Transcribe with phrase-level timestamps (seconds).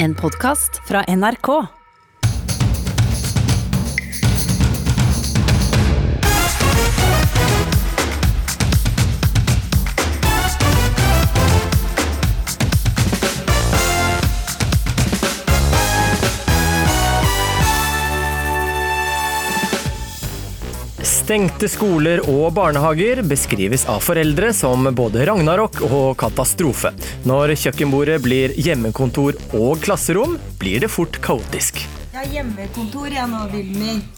[0.00, 1.77] En podkast fra NRK.
[21.28, 26.88] Stengte skoler og barnehager beskrives av foreldre som både ragnarok og katastrofe.
[27.28, 31.82] Når kjøkkenbordet blir hjemmekontor og klasserom, blir det fort kaotisk.
[31.84, 34.00] Jeg har hjemmekontor jeg nå, Vilmi.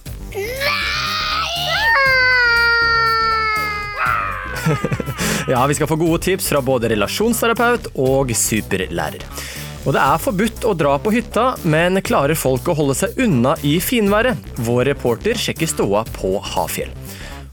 [5.50, 9.26] Ja, vi skal få gode tips fra både relasjonsterapeut og superlærer.
[9.88, 13.56] Og det er forbudt å dra på hytta, men klarer folk å holde seg unna
[13.66, 14.36] i finværet?
[14.62, 16.99] Vår reporter sjekker ståa på Hafjell.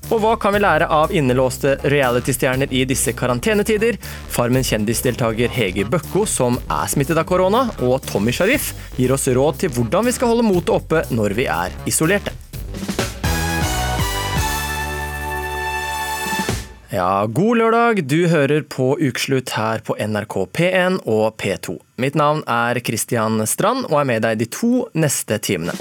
[0.08, 3.98] Og hva kan vi lære av innelåste reality-stjerner i disse karantenetider?
[4.32, 9.60] Farmen kjendisdeltaker Hege Bøkko, som er smittet av korona, og Tommy Sharif gir oss råd
[9.64, 12.32] til hvordan vi skal holde motet oppe når vi er isolerte.
[16.88, 18.06] Ja, god lørdag.
[18.08, 21.76] Du hører på Ukeslutt her på NRK P1 og P2.
[22.00, 25.76] Mitt navn er Christian Strand og er med deg de to neste timene.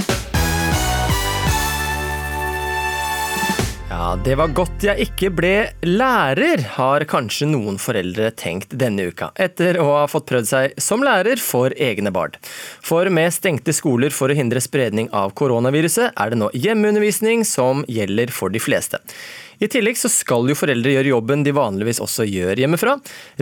[3.96, 5.50] Ja, det var godt jeg ikke ble
[5.88, 11.00] lærer, har kanskje noen foreldre tenkt denne uka, etter å ha fått prøvd seg som
[11.06, 12.36] lærer for egne barn.
[12.84, 17.86] For med stengte skoler for å hindre spredning av koronaviruset, er det nå hjemmeundervisning som
[17.88, 19.00] gjelder for de fleste.
[19.64, 22.98] I tillegg så skal jo foreldre gjøre jobben de vanligvis også gjør hjemmefra.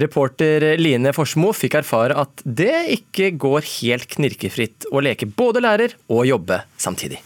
[0.07, 5.99] Reporter Line Forsmo fikk erfare at det ikke går helt knirkefritt å leke både lærer
[6.07, 7.25] og jobbe samtidig.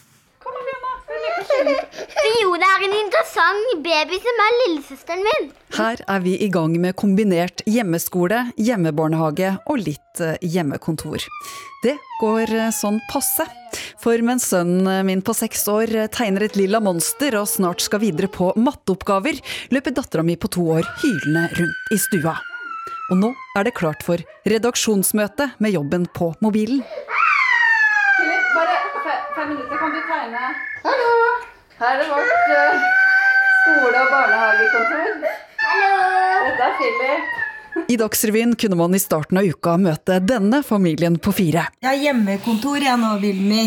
[1.39, 5.49] Jo, det er en interessant baby som er lillesøsteren min.
[5.77, 11.23] Her er vi i gang med kombinert hjemmeskole, hjemmebarnehage og litt eh, hjemmekontor.
[11.85, 13.47] Det går eh, sånn passe.
[14.03, 18.03] For mens sønnen min på seks år eh, tegner et lilla monster og snart skal
[18.05, 19.39] videre på matteoppgaver,
[19.75, 22.37] løper dattera mi på to år hylende rundt i stua.
[23.13, 26.83] Og nå er det klart for redaksjonsmøte med jobben på mobilen.
[28.19, 28.75] Philip, bare
[29.05, 30.51] fe- fem minutter, kan du tegne?
[30.89, 31.15] Hallo!
[31.79, 32.85] Her er vårt uh,
[33.61, 35.27] skole- og barnehagekontor.
[35.61, 35.91] Hallo!
[36.47, 37.35] Dette er Philip.
[37.93, 41.67] I Dagsrevyen kunne man i starten av uka møte denne familien på fire.
[41.85, 43.67] Jeg har hjemmekontor jeg nå, Vilmi.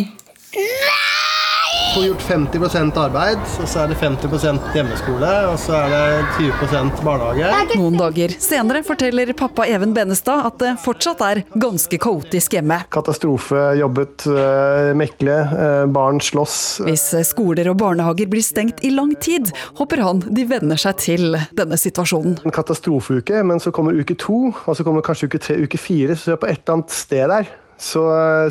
[1.94, 6.04] Får gjort 50 arbeid, og så er det 50% hjemmeskole, og så er det
[6.38, 7.50] 20% barnehage.
[7.76, 12.78] Noen dager senere forteller pappa Even Benestad at det fortsatt er ganske kaotisk hjemme.
[12.94, 16.60] Katastrofe, jobbet, øh, mekle, øh, barn slåss.
[16.88, 21.36] Hvis skoler og barnehager blir stengt i lang tid, håper han de venner seg til
[21.58, 22.40] denne situasjonen.
[22.46, 26.16] En katastrofeuke, men så kommer uke to, og så kommer kanskje uke tre, uke fire,
[26.16, 28.04] så på et eller annet sted der, så,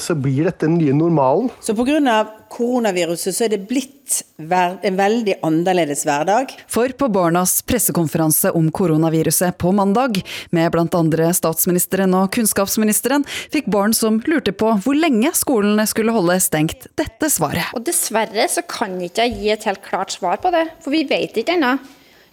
[0.02, 1.50] så blir dette den nye normalen.
[1.62, 2.26] Så pga.
[2.50, 6.50] koronaviruset så er det blitt en veldig annerledes hverdag.
[6.66, 10.18] For på Barnas pressekonferanse om koronaviruset på mandag,
[10.50, 11.30] med bl.a.
[11.36, 13.24] statsministeren og kunnskapsministeren,
[13.54, 17.70] fikk barn som lurte på hvor lenge skolene skulle holde stengt, dette svaret.
[17.78, 21.06] Og dessverre så kan ikke jeg gi et helt klart svar på det, for vi
[21.06, 21.76] vet ikke ennå.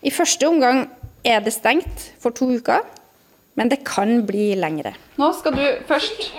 [0.02, 0.88] I første omgang
[1.26, 2.82] er det stengt for to uker,
[3.58, 4.94] men det kan bli lengre.
[5.18, 6.30] Nå skal du først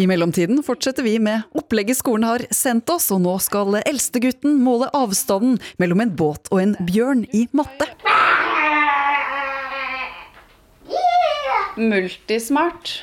[0.00, 4.88] I mellomtiden fortsetter vi med opplegget skolen har sendt oss, og nå skal eldstegutten måle
[4.96, 7.88] avstanden mellom en båt og en bjørn i matte.
[11.80, 13.00] Multismart.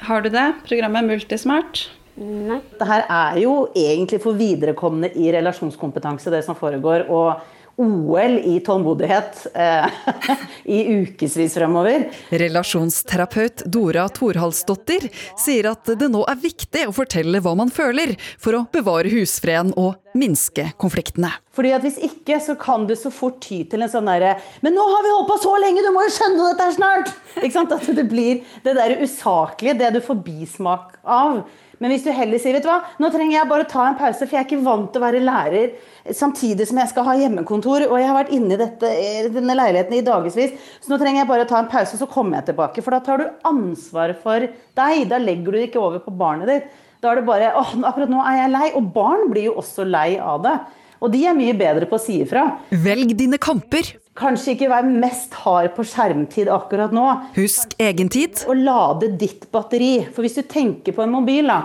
[0.00, 0.46] Har du det?
[0.68, 1.88] Programmet Multismart.
[2.20, 7.06] Det her er jo egentlig for viderekomne i relasjonskompetanse, det som foregår.
[7.08, 7.40] Og
[7.80, 9.86] OL i tålmodighet eh,
[10.76, 12.08] i ukevis fremover.
[12.28, 15.08] Relasjonsterapeut Dora Thorhalsdottir
[15.40, 19.72] sier at det nå er viktig å fortelle hva man føler, for å bevare husfreden
[19.80, 21.30] og minske konfliktene.
[21.54, 24.74] Fordi at Hvis ikke så kan du så fort ty til en sånn derre Men
[24.76, 27.14] nå har vi holdt på så lenge, du må jo skjønne dette snart!
[27.40, 27.72] Ikke sant?
[27.74, 31.44] At det blir det der usaklige, det du får bismak av.
[31.80, 34.26] Men hvis du heller sier vet du hva, nå trenger jeg bare ta en pause,
[34.26, 37.86] for jeg er ikke vant til å være lærer samtidig som jeg skal ha hjemmekontor,
[37.88, 38.90] og jeg har vært inne i dette,
[39.32, 40.52] denne leiligheten i dagevis,
[40.84, 42.84] så nå trenger jeg bare ta en pause, så kommer jeg tilbake.
[42.84, 45.06] For da tar du ansvar for deg.
[45.08, 46.68] Da legger du det ikke over på barnet ditt.
[47.00, 48.66] Da er det bare åh, akkurat nå er jeg lei.
[48.76, 50.58] Og barn blir jo også lei av det.
[51.00, 52.44] Og de er mye bedre på å si ifra.
[52.84, 53.88] Velg dine kamper.
[54.20, 57.06] Kanskje ikke være mest hard på skjermtid akkurat nå.
[57.38, 58.42] Husk egen tid.
[58.50, 59.94] Og lade ditt batteri.
[60.12, 61.62] For hvis du tenker på en mobil da,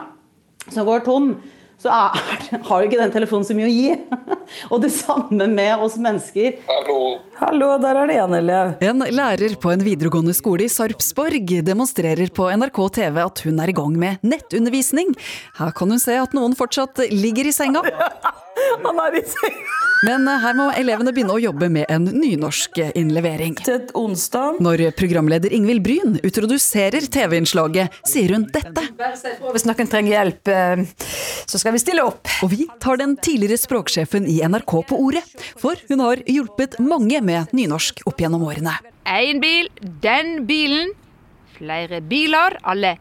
[0.70, 1.34] som går tom,
[1.82, 2.22] så er,
[2.70, 3.90] har jo ikke den telefonen så mye å gi.
[4.72, 6.62] Og det samme med oss mennesker.
[6.70, 7.00] Hallo,
[7.40, 8.74] der er det en elev.
[8.82, 13.70] En lærer på en videregående skole i Sarpsborg demonstrerer på NRK TV at hun er
[13.70, 15.14] i gang med nettundervisning.
[15.60, 17.84] Her kan hun se at noen fortsatt ligger i senga.
[18.86, 19.82] Han er i senga.
[20.06, 23.56] Men her må elevene begynne å jobbe med en nynorskinnlevering.
[23.66, 24.60] Til onsdag.
[24.64, 28.84] Når programleder Ingvild Bryn utroduserer TV-innslaget, sier hun dette.
[29.54, 30.84] Hvis noen trenger hjelp, eh,
[31.48, 32.28] så skal vi stille opp.
[32.46, 35.24] Og vi tar den tidligere språksjefen i NRK på ordet,
[35.62, 38.78] for hun har hjulpet mange med nynorsk opp gjennom årene.
[39.06, 39.70] Én bil,
[40.04, 40.94] den bilen.
[41.58, 42.96] Flere biler, alle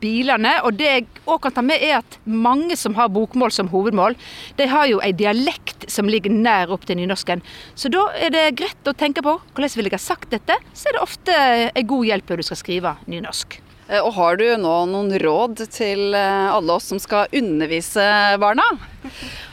[0.00, 0.54] bilene.
[0.68, 4.16] Og det jeg òg kan ta med, er at mange som har bokmål som hovedmål,
[4.58, 7.40] de har jo ei dialekt som ligger nær opp til nynorsken.
[7.78, 10.90] Så da er det greit å tenke på hvordan vil jeg ha sagt dette, så
[10.90, 11.38] er det ofte
[11.72, 13.58] ei god hjelp når du skal skrive nynorsk.
[13.88, 18.04] Eh, Og har du nå noen råd til eh, alle oss som skal undervise
[18.40, 18.66] barna?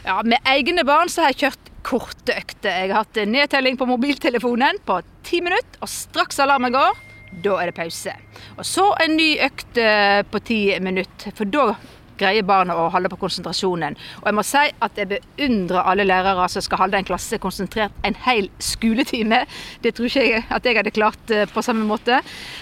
[0.04, 2.72] Ja, Med egne barn så har jeg kjørt korte økter.
[2.72, 7.04] Jeg har hatt nedtelling på mobiltelefonen på ti minutter, og straks alarmen går,
[7.46, 8.14] da er det pause.
[8.58, 11.74] Og så en ny økt eh, på ti minutter, for da
[12.20, 13.98] greier barna å holde på konsentrasjonen.
[14.22, 17.96] Og jeg må si at jeg beundrer alle lærere som skal holde en klasse konsentrert
[18.08, 19.44] en hel skoletime.
[19.84, 22.22] Det tror ikke jeg at jeg hadde klart eh, på samme måte.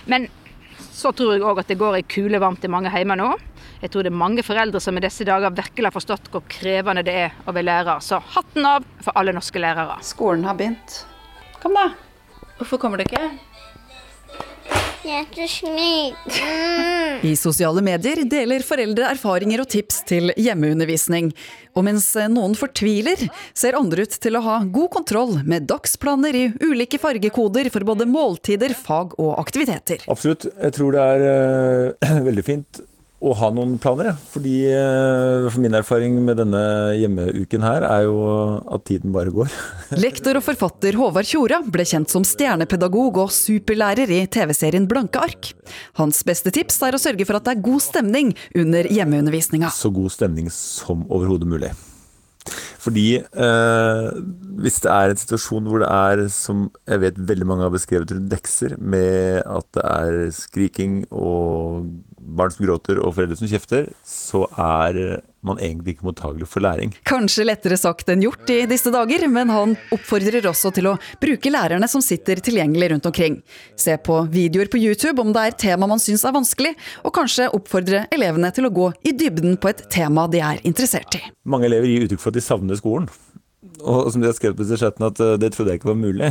[0.09, 0.27] Men
[0.93, 3.33] så tror jeg òg at det går i kule varmt i mange heimer nå.
[3.83, 7.03] Jeg tror det er mange foreldre som i disse dager virkelig har forstått hvor krevende
[7.03, 7.97] det er å være lærer.
[7.99, 9.97] Så hatten av for alle norske lærere.
[10.07, 11.01] Skolen har begynt.
[11.59, 11.89] Kom, da.
[12.61, 13.25] Hvorfor kommer du ikke?
[15.03, 17.25] Jeg er så sliten.
[17.27, 21.33] I sosiale medier deler foreldre erfaringer og tips til hjemmeundervisning.
[21.75, 26.45] Og mens noen fortviler, ser andre ut til å ha god kontroll med dagsplaner i
[26.63, 30.07] ulike fargekoder for både måltider, fag og aktiviteter.
[30.07, 30.47] Absolutt.
[30.55, 31.27] Jeg tror det er
[31.99, 32.83] uh, veldig fint
[33.23, 34.11] å ha noen planer.
[34.11, 34.15] Ja.
[34.33, 36.63] Fordi eh, for min erfaring med denne
[36.99, 38.17] hjemmeuken her, er jo
[38.75, 39.53] at tiden bare går.
[40.03, 45.53] Lektor og forfatter Håvard Tjora ble kjent som stjernepedagog og superlærer i TV-serien Blanke ark.
[46.01, 49.71] Hans beste tips er å sørge for at det er god stemning under hjemmeundervisninga.
[49.73, 51.73] Så god stemning som overhodet mulig.
[52.83, 54.07] Fordi eh,
[54.59, 58.11] hvis det er en situasjon hvor det er, som jeg vet veldig mange har beskrevet
[58.11, 61.87] rundt dekser, med at det er skriking og
[62.37, 66.93] barn som gråter og foreldre som kjefter, så er man egentlig ikke mottagelig for læring.
[67.07, 71.51] Kanskje lettere sagt enn gjort i disse dager, men han oppfordrer også til å bruke
[71.51, 73.39] lærerne som sitter tilgjengelig rundt omkring.
[73.79, 77.51] Se på videoer på YouTube om det er tema man syns er vanskelig, og kanskje
[77.53, 81.23] oppfordre elevene til å gå i dybden på et tema de er interessert i.
[81.43, 83.11] Mange elever gir uttrykk for at de savner skolen.
[83.83, 85.99] Og som de har skrevet på disse chattene, at eh, det trodde jeg ikke var
[85.99, 86.29] mulig.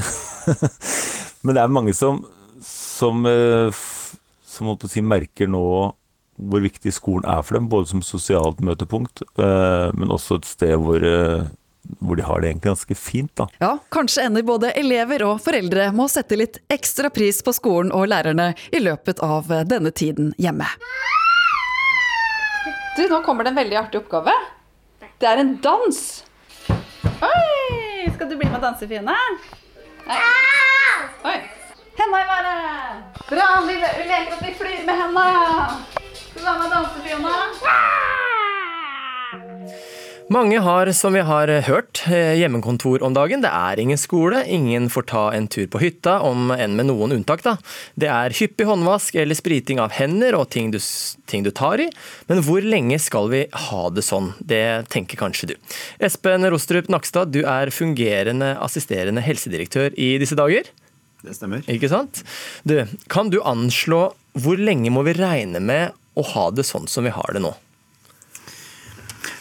[1.44, 2.22] Men det er mange som,
[2.64, 3.82] som, eh,
[4.62, 5.64] som holdt på å si, merker nå
[6.43, 10.73] hvor viktig skolen er for dem, både som sosialt møtepunkt, eh, men også et sted
[10.81, 11.44] hvor, eh,
[12.00, 13.31] hvor de har det egentlig ganske fint.
[13.37, 13.47] da.
[13.61, 17.93] Ja, kanskje ender både elever og foreldre med å sette litt ekstra pris på skolen
[17.93, 20.67] og lærerne i løpet av denne tiden hjemme.
[22.97, 24.35] Du, nå kommer det en veldig artig oppgave.
[25.20, 26.03] Det er en dans.
[27.23, 28.11] Oi!
[28.14, 29.17] Skal du bli med og danse, Fine?
[30.09, 30.19] Nei.
[31.31, 31.62] Oi.
[32.02, 33.02] Henda i været.
[33.31, 35.26] Bra, vi vi leker at vi flyr med henda.
[36.14, 37.34] Skal du være med og danse, Fiona?
[40.31, 43.43] Mange har, som vi har hørt, eh, hjemmekontor om dagen.
[43.43, 47.12] Det er ingen skole, ingen får ta en tur på hytta, om enn med noen
[47.12, 47.43] unntak.
[47.43, 47.56] da.
[47.94, 50.78] Det er hyppig håndvask eller spriting av hender og ting du,
[51.26, 51.90] ting du tar i.
[52.28, 54.35] Men hvor lenge skal vi ha det sånn?
[54.40, 55.54] Det tenker kanskje du.
[56.00, 60.64] Espen Rostrup Nakstad, du er fungerende assisterende helsedirektør i disse dager.
[61.23, 61.62] Det stemmer.
[61.71, 62.23] Ikke sant?
[62.67, 62.76] Du,
[63.12, 64.09] kan du anslå
[64.43, 67.52] hvor lenge må vi regne med å ha det sånn som vi har det nå?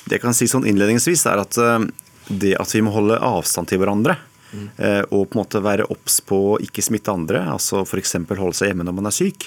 [0.06, 1.86] Det jeg kan si sånn innledningsvis er at eh,
[2.32, 4.18] det at vi må holde avstand til hverandre,
[4.52, 4.66] Mm.
[5.16, 8.18] og på en måte være obs på å ikke smitte andre, altså f.eks.
[8.28, 9.46] holde seg hjemme når man er syk,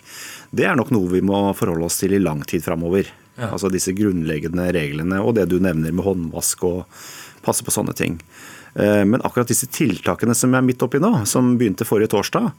[0.49, 3.11] det er nok noe vi må forholde oss til i lang tid framover.
[3.37, 3.50] Ja.
[3.50, 6.87] Altså disse grunnleggende reglene og det du nevner med håndvask og
[7.45, 8.17] passe på sånne ting.
[8.75, 12.50] Eh, Men akkurat disse tiltakene som er midt oppi nå, som begynte forrige torsdag,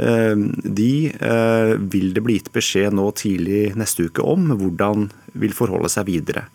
[0.00, 0.34] eh,
[0.64, 5.90] de eh, vil det bli gitt beskjed nå tidlig neste uke om hvordan vil forholde
[5.92, 6.46] seg videre.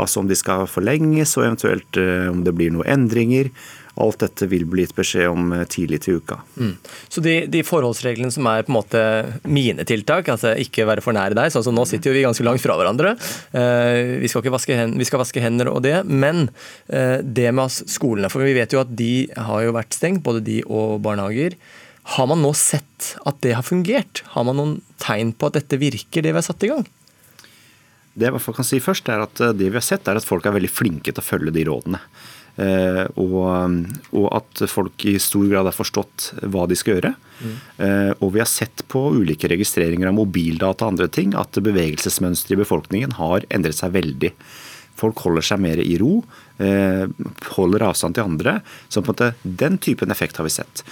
[0.00, 1.98] Altså om de skal forlenges, og eventuelt
[2.32, 3.52] om det blir noen endringer.
[4.00, 6.40] Alt dette vil bli gitt beskjed om eh, tidlig til uka.
[6.58, 6.72] Mm.
[7.12, 9.02] Så de, de forholdsreglene som er på en måte
[9.46, 12.46] mine tiltak, altså ikke være for nære deg, sånn som nå sitter jo vi ganske
[12.46, 13.14] langt fra hverandre.
[13.54, 16.48] Eh, vi, skal ikke vaske hen, vi skal vaske hender og det, men
[16.88, 20.24] eh, det med oss skolene, for vi vet jo at de har jo vært stengt,
[20.26, 21.54] både de og barnehager.
[22.18, 24.24] Har man nå sett at det har fungert?
[24.34, 26.84] Har man noen tegn på at dette virker, det vi har satt i gang?
[28.14, 30.06] Det jeg i hvert fall kan si først, er at eh, det vi har sett,
[30.10, 32.02] er at folk er veldig flinke til å følge de rådene.
[32.54, 33.80] Eh, og,
[34.14, 37.14] og at folk i stor grad har forstått hva de skal gjøre.
[37.34, 37.54] Mm.
[38.22, 42.60] og vi har sett på ulike registreringer av mobildata og andre ting at bevegelsesmønsteret i
[42.60, 44.30] befolkningen har endret seg veldig.
[44.94, 46.20] Folk holder seg mer i ro,
[46.62, 47.10] eh,
[47.56, 48.60] holder avstand til andre.
[48.86, 50.84] Så på en måte, den typen effekt har vi sett.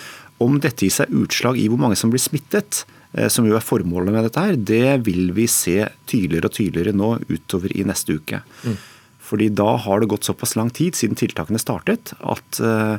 [0.42, 2.82] Om dette gir seg utslag i hvor mange som blir smittet,
[3.28, 7.10] som jo er formålet med dette her, det vil vi se tydeligere og tydeligere nå
[7.28, 8.40] utover i neste uke.
[8.64, 8.78] Mm.
[9.22, 12.96] Fordi da har det gått såpass lang tid siden tiltakene startet at, eh,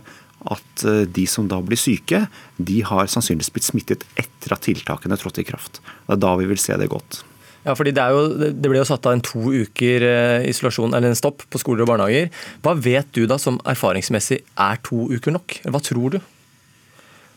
[0.53, 2.25] at eh, de som da blir syke,
[2.57, 5.83] de har sannsynligvis blitt smittet etter at tiltakene trådte i kraft.
[6.07, 7.21] Det er da vi vil se det godt.
[7.63, 11.13] Ja, fordi det, jo, det ble jo satt av en to uker eh, isolasjon, eller
[11.13, 12.31] en stopp på skoler og barnehager.
[12.63, 15.59] Hva vet du da som erfaringsmessig er to uker nok?
[15.71, 16.19] Hva tror du?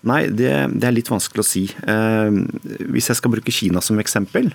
[0.07, 1.65] Nei, det, det, er litt vanskelig å si.
[1.67, 2.37] Eh,
[2.95, 4.53] hvis jeg skal bruke Kina som eksempel,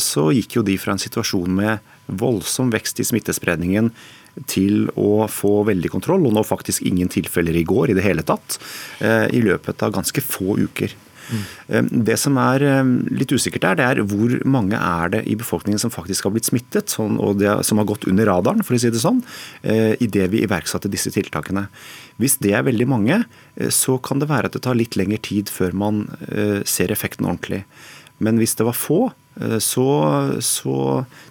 [0.00, 3.90] så gikk jo de fra en situasjon med voldsom vekst i smittespredningen
[4.50, 8.24] til å få veldig kontroll, og nå faktisk ingen tilfeller i går i det hele
[8.26, 8.58] tatt,
[9.04, 10.96] eh, i løpet av ganske få uker.
[11.30, 11.88] Mm.
[12.06, 15.80] Det som er eh, litt usikkert der, det er hvor mange er det i befolkningen
[15.80, 18.80] som faktisk har blitt smittet, sånn, og det, som har gått under radaren, for å
[18.80, 19.22] si det sånn,
[19.62, 21.66] eh, idet vi iverksatte disse tiltakene.
[22.20, 23.24] Hvis det er veldig mange,
[23.74, 26.04] så kan det være at det tar litt lengre tid før man
[26.62, 27.64] ser effekten ordentlig.
[28.22, 29.08] Men hvis det var få,
[29.58, 29.86] så,
[30.38, 30.76] så,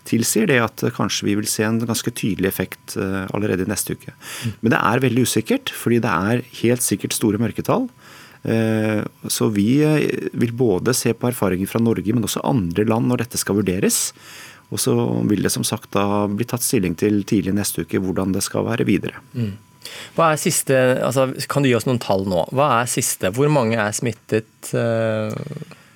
[0.07, 4.12] tilsier det at kanskje vi vil se en ganske tydelig effekt allerede neste uke.
[4.59, 7.88] Men det er veldig usikkert, fordi det er helt sikkert store mørketall.
[8.43, 13.07] Eh, så vi eh, vil både se på erfaringer fra Norge, men også andre land
[13.09, 14.09] når dette skal vurderes.
[14.73, 14.95] Og så
[15.29, 18.65] vil det som sagt da bli tatt stilling til tidlig neste uke hvordan det skal
[18.67, 19.21] være videre.
[19.38, 19.53] Mm.
[20.15, 22.45] Hva er siste, altså, Kan du gi oss noen tall nå?
[22.55, 23.33] Hva er siste?
[23.35, 25.29] Hvor mange er smittet uh,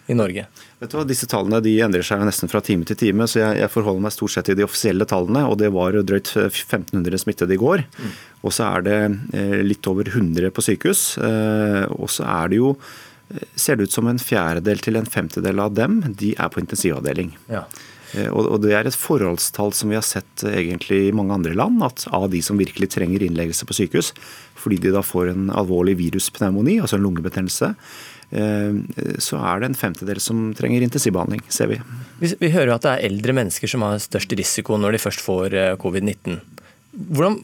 [0.08, 0.46] i Norge?
[0.80, 3.60] Vet du hva, Disse tallene de endrer seg nesten fra time til time, så jeg,
[3.62, 5.44] jeg forholder meg stort sett til de offisielle tallene.
[5.50, 7.84] og Det var drøyt 1500 smittede i går.
[7.98, 8.16] Mm.
[8.48, 9.02] Og så er det
[9.36, 11.04] eh, litt over 100 på sykehus.
[11.20, 15.12] Eh, og så er det jo eh, ser det ut som en fjerdedel til en
[15.18, 17.36] femtedel av dem de er på intensivavdeling.
[17.52, 17.68] Ja.
[18.32, 22.06] Og Det er et forholdstall som vi har sett egentlig i mange andre land, at
[22.16, 24.14] av de som virkelig trenger innleggelse på sykehus,
[24.56, 27.74] fordi de da får en alvorlig viruspneumoni, altså en lungebetennelse,
[28.28, 31.78] så er det en femtedel som trenger intensivbehandling, ser vi.
[32.20, 35.56] Vi, hører at det er eldre mennesker som har størst risiko når de først får
[35.80, 36.42] covid-19.
[37.16, 37.38] Hvordan,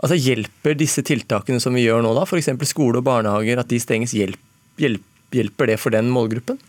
[0.00, 2.48] altså Hjelper disse tiltakene som vi gjør nå, da, f.eks.
[2.70, 4.40] skole og barnehager, at de stenges, hjelp,
[4.80, 5.04] hjelp,
[5.36, 6.60] hjelper det for den målgruppen?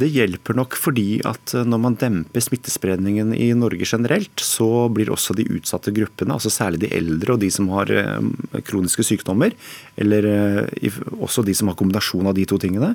[0.00, 5.10] Det hjelper nok fordi at eh, når man demper smittespredningen i Norge generelt, så blir
[5.12, 9.52] også de utsatte gruppene, altså særlig de eldre og de som har eh, kroniske sykdommer,
[10.00, 12.94] eller eh, også de som har kombinasjon av de to tingene,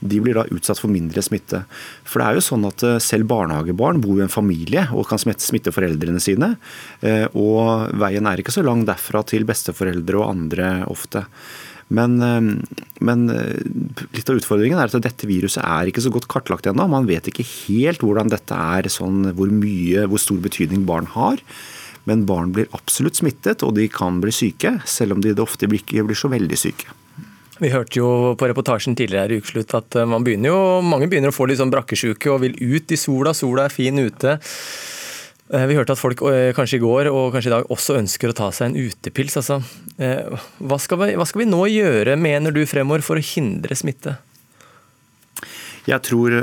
[0.00, 1.62] de blir da utsatt for mindre smitte.
[2.04, 5.72] For det er jo sånn at selv barnehagebarn bor i en familie og kan smitte
[5.72, 6.54] foreldrene sine.
[7.38, 11.24] Og veien er ikke så lang derfra til besteforeldre og andre ofte.
[11.90, 12.40] Men, eh,
[13.00, 13.60] men, eh,
[14.14, 16.88] litt av utfordringen er at dette viruset er ikke så godt kartlagt ennå.
[16.88, 21.38] Man vet ikke helt hvordan dette er, sånn, hvor, mye, hvor stor betydning barn har.
[22.04, 26.02] Men barn blir absolutt smittet, og de kan bli syke, selv om de ofte ikke
[26.06, 26.86] blir så veldig syke.
[27.62, 31.36] Vi hørte jo på reportasjen tidligere i ukeslutt at eh, begynner jo, mange begynner å
[31.36, 33.34] få litt sånn brakkesjuke og vil ut i sola.
[33.36, 34.38] Sola er fin ute.
[35.52, 38.32] Eh, vi hørte at folk eh, kanskje i går og kanskje i dag også ønsker
[38.32, 39.36] å ta seg en utepils.
[39.36, 39.60] Altså,
[40.00, 43.76] eh, hva, skal vi, hva skal vi nå gjøre, mener du, fremover for å hindre
[43.76, 44.16] smitte?
[45.88, 46.34] Jeg tror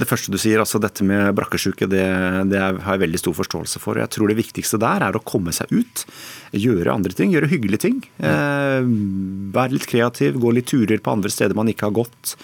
[0.00, 2.04] Det første du sier, altså dette med brakkesjuke, det,
[2.48, 4.00] det, har jeg veldig stor forståelse for.
[4.00, 6.04] Jeg tror det viktigste der er å komme seg ut.
[6.56, 8.00] Gjøre andre ting, gjøre hyggelige ting.
[8.22, 8.80] Ja.
[9.52, 12.34] være litt kreativ, gå litt turer på andre steder man ikke har gått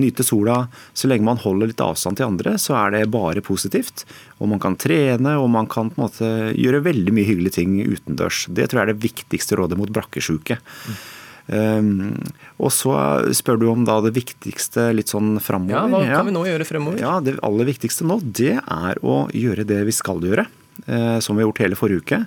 [0.00, 0.66] nyte sola.
[0.96, 4.06] Så lenge man holder litt avstand til andre, så er det bare positivt.
[4.42, 7.78] Og man kan trene, og man kan på en måte gjøre veldig mye hyggelige ting
[7.82, 8.46] utendørs.
[8.50, 10.58] Det tror jeg er det viktigste rådet mot brakkesjuke.
[10.58, 11.02] Mm.
[11.50, 12.14] Um,
[12.62, 12.94] og så
[13.34, 15.74] spør du om da det viktigste litt sånn framover.
[15.74, 17.02] Ja, hva kan vi nå gjøre fremover?
[17.02, 20.46] Ja, Det aller viktigste nå, det er å gjøre det vi skal gjøre.
[20.86, 22.20] Uh, som vi har gjort hele forrige uke.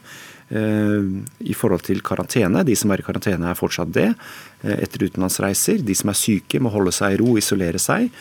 [0.52, 2.64] Uh, I forhold til karantene.
[2.68, 4.12] De som er i karantene, er fortsatt det.
[4.64, 5.82] Uh, etter utenlandsreiser.
[5.86, 8.12] De som er syke, må holde seg i ro, isolere seg.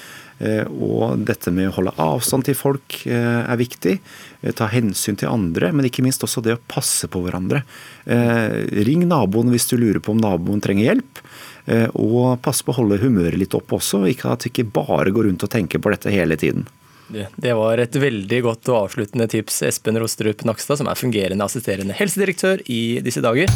[0.42, 3.96] Eh, og dette med å holde avstand til folk eh, er viktig.
[4.42, 7.64] Eh, ta hensyn til andre, men ikke minst også det å passe på hverandre.
[8.04, 11.20] Ring naboen hvis du lurer på om naboen trenger hjelp.
[11.96, 15.30] Og pass på å holde humøret litt oppe også, ikke at du ikke bare går
[15.30, 16.66] rundt og tenker på dette hele tiden.
[17.08, 21.96] Det var et veldig godt og avsluttende tips, Espen Rostrup Nakstad, som er fungerende assisterende
[21.96, 23.48] helsedirektør i disse dager.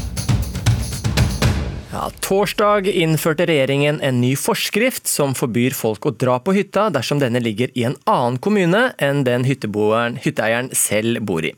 [1.88, 7.16] Ja, torsdag innførte regjeringen en ny forskrift som forbyr folk å dra på hytta dersom
[7.23, 11.54] denne ligger i en annen kommune enn den hytteeieren selv bor i.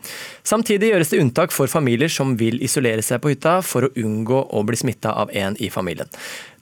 [0.47, 4.45] Samtidig gjøres det unntak for familier som vil isolere seg på hytta for å unngå
[4.55, 6.07] å bli smitta av en i familien.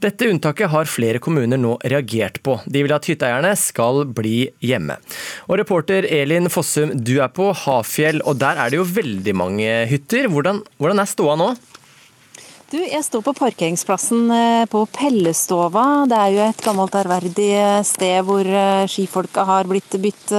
[0.01, 2.57] Dette unntaket har flere kommuner nå reagert på.
[2.65, 4.97] De vil at hytteeierne skal bli hjemme.
[5.51, 9.83] Og Reporter Elin Fossum, du er på Hafjell, og der er det jo veldig mange
[9.91, 10.31] hytter.
[10.33, 11.57] Hvordan, hvordan er ståa nå?
[12.69, 16.05] Du, jeg står på parkeringsplassen eh, på Pellestova.
[16.05, 20.35] Det er jo et gammelt ærverdig eh, sted hvor eh, skifolka har blitt bytt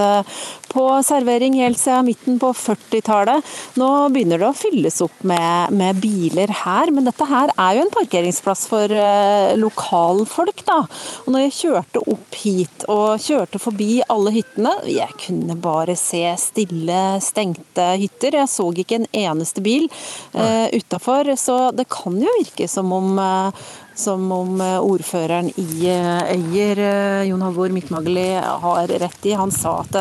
[0.70, 3.46] på servering helt siden midten på 40-tallet.
[3.80, 7.86] Nå begynner det å fylles opp med, med, biler her, men dette her er jo
[7.86, 10.80] en parkeringsplass for eh, lokalfolk, da.
[11.26, 16.24] Og når jeg kjørte opp hit og kjørte forbi alle hyttene, jeg kunne bare se
[16.40, 18.40] stille, stengte hytter.
[18.42, 23.20] Jeg så ikke en eneste bil eh, utafor, så det kan jo virke som om
[23.20, 23.70] eh,
[24.00, 28.30] som om eh, ordføreren i eh, Øyer, eh, Jon Halvor Midtmagli,
[28.64, 29.36] har rett i.
[29.36, 29.96] Han sa at,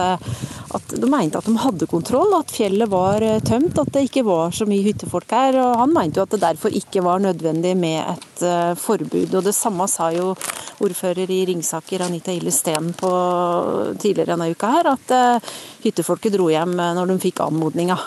[0.77, 4.55] at, de mente at de hadde kontroll, at fjellet var tømt, at det ikke var
[4.55, 5.59] så mye hyttefolk her.
[5.63, 8.45] og Han mente jo at det derfor ikke var nødvendig med et
[8.79, 9.35] forbud.
[9.35, 10.35] og Det samme sa jo
[10.79, 15.43] ordfører i Ringsaker, Anita Ille Steen, tidligere denne uka her, at
[15.83, 17.99] hyttefolket dro hjem når de fikk anmodninga.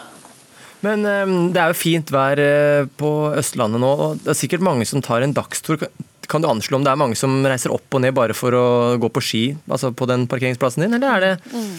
[0.86, 4.66] Men ehm, det er jo fint vær eh, på Østlandet nå, og det er sikkert
[4.66, 5.86] mange som tar en dagstur.
[6.32, 8.66] Kan du anslå om det er mange som reiser opp og ned bare for å
[9.02, 11.72] gå på ski altså på den parkeringsplassen din, eller er det, mm.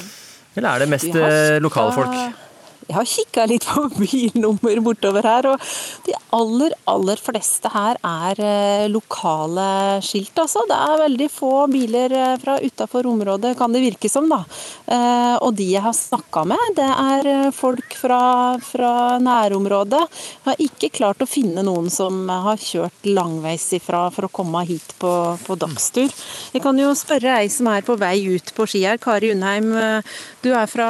[0.60, 2.48] eller er det mest eh, lokale folk?
[2.88, 5.72] Jeg har kikka litt på bilnummer bortover her, og
[6.06, 10.64] de aller, aller fleste her er eh, lokale skilt, altså.
[10.68, 14.42] Det er veldig få biler eh, fra utafor området, kan det virke som, da.
[14.86, 18.22] Eh, og de jeg har snakka med, det er folk fra,
[18.64, 20.02] fra nærområdet.
[20.42, 24.64] Jeg har ikke klart å finne noen som har kjørt langveis ifra for å komme
[24.68, 25.12] hit på,
[25.46, 26.10] på dagstur.
[26.52, 29.70] Jeg kan jo spørre ei som er på vei ut på ski her, Kari Undheim.
[30.42, 30.88] Du er fra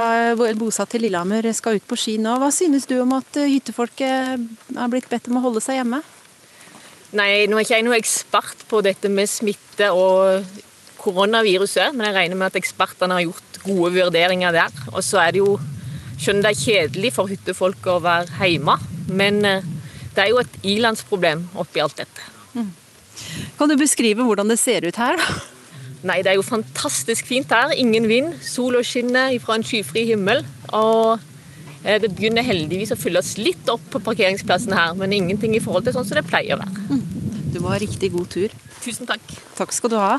[0.58, 2.34] bosatt i Lillehammer, skal ut på ski nå.
[2.40, 4.42] Hva synes du om at eh, hyttefolket
[4.76, 6.02] er blitt bedt om å holde seg hjemme?
[7.12, 10.46] Nei, nå er ikke jeg noen ekspert på dette med smitte og
[11.02, 14.82] koronaviruset, men jeg regner med at ekspertene har gjort gode vurderinger der.
[14.94, 15.56] Og så er det jo
[16.22, 18.76] Skjønner det er kjedelig for hyttefolk å være hjemme,
[19.10, 19.64] men eh,
[20.14, 22.26] det er jo et ilandsproblem oppi alt dette.
[22.54, 22.68] Mm.
[23.58, 25.40] Kan du beskrive hvordan det ser ut her, da?
[26.06, 27.74] Nei, det er jo fantastisk fint her.
[27.78, 28.32] Ingen vind.
[28.42, 30.42] Sol og skinner fra en skyfri himmel.
[30.74, 31.22] Og
[31.82, 35.96] det begynner heldigvis å fylles litt opp på parkeringsplassen her, men ingenting i forhold til
[35.96, 36.84] sånn som det pleier å være.
[36.92, 37.22] Mm.
[37.52, 38.52] Du må ha riktig god tur.
[38.82, 39.22] Tusen takk.
[39.58, 40.14] Takk skal du ha.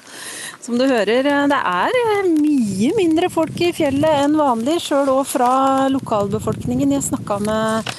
[0.64, 5.12] Som du hører, eh, det er eh, mye mindre folk i fjellet enn vanlig, sjøl
[5.16, 5.54] òg fra
[5.92, 6.94] lokalbefolkningen.
[6.96, 7.94] Jeg snakka med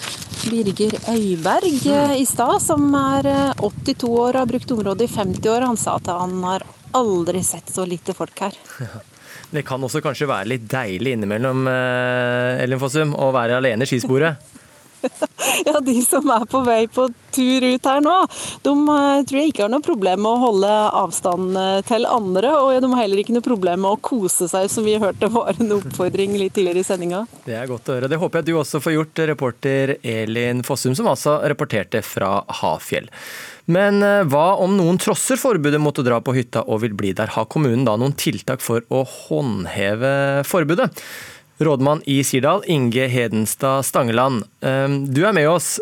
[0.44, 2.14] Birger Øyberg mm.
[2.20, 5.66] i stad, som er 82 år og har brukt området i 50 år.
[5.72, 8.57] Han sa at han har aldri sett så lite folk her.
[9.54, 13.90] Det kan også kanskje være litt deilig innimellom, eh, Ellen Fossum, å være alene i
[13.90, 14.50] skisporet?
[15.64, 18.14] Ja, de som er på vei på tur ut her nå,
[18.64, 22.54] de eh, tror jeg ikke har noe problem med å holde avstand eh, til andre.
[22.56, 25.52] Og de har heller ikke noe problem med å kose seg, som vi hørte var
[25.54, 27.24] en oppfordring litt tidligere i sendinga.
[27.44, 28.10] Det er godt å høre.
[28.10, 33.10] Det håper jeg du også får gjort, reporter Elin Fossum, som altså rapporterte fra Hafjell.
[33.70, 37.14] Men eh, hva om noen trosser forbudet mot å dra på hytta og vil bli
[37.16, 37.33] der?
[37.33, 40.90] Har kommunen da noen tiltak for å håndheve forbudet?
[41.64, 45.79] Rådmann i Sirdal, Inge Hedenstad Stangeland, eh, du er med oss.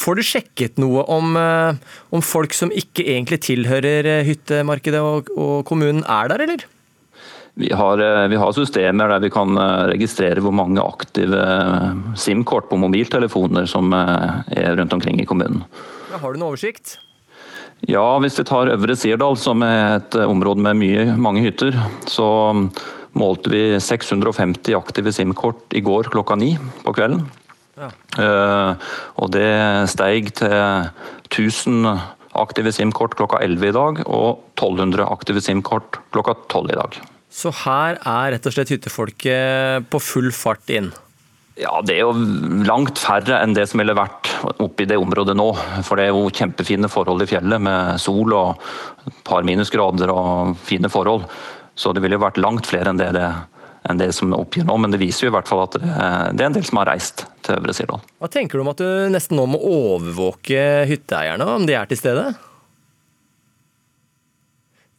[0.00, 1.78] Får du sjekket noe om, eh,
[2.10, 6.66] om folk som ikke egentlig tilhører hyttemarkedet og, og kommunen er der, eller?
[7.60, 9.58] Vi har, vi har, systemer der vi kan
[9.90, 11.42] registrere hvor mange aktive
[12.16, 15.66] SIM-kort på mobiltelefoner som er rundt omkring i kommunen.
[16.08, 16.94] Ja, har du noen oversikt?
[17.88, 21.76] Ja, hvis vi tar Øvre Sirdal, som er et eh, område med mye, mange hytter,
[22.10, 22.28] så
[23.16, 26.52] målte vi 650 aktive SIM-kort i går klokka ni
[26.84, 27.24] på kvelden.
[27.80, 27.88] Ja.
[28.20, 28.90] Uh,
[29.22, 29.48] og det
[29.88, 30.52] steig til
[31.32, 31.88] 1000
[32.38, 37.00] aktive SIM-kort klokka 11 i dag, og 1200 aktive SIM-kort klokka 12 i dag.
[37.30, 40.90] Så her er rett og slett hyttefolket på full fart inn?
[41.60, 44.30] Ja, Det er jo langt færre enn det som ville vært
[44.62, 45.50] oppe i det området nå.
[45.84, 48.64] For det er jo kjempefine forhold i fjellet med sol og
[49.04, 51.26] et par minusgrader og fine forhold.
[51.76, 53.28] Så det ville jo vært langt flere enn det, det,
[53.88, 54.78] enn det som oppgir nå.
[54.80, 56.94] Men det viser jo i hvert fall at det, det er en del som har
[56.94, 58.04] reist til Øvre Sirdal.
[58.20, 62.00] Hva tenker du om at du nesten nå må overvåke hytteeierne, om de er til
[62.00, 62.30] stede?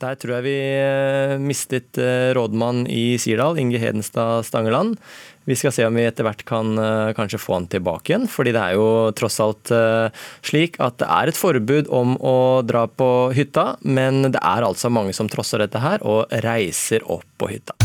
[0.02, 4.96] Der tror jeg vi eh, mistet eh, rådmann i Sirdal, Inge Hedenstad Stangeland.
[5.50, 8.28] Vi skal se om vi etter hvert kan eh, kanskje få han tilbake igjen.
[8.30, 9.72] fordi det er jo tross alt
[10.46, 14.92] slik at det er et forbud om å dra på hytta, men det er altså
[14.94, 17.78] mange som trosser dette her og reiser opp på hytta.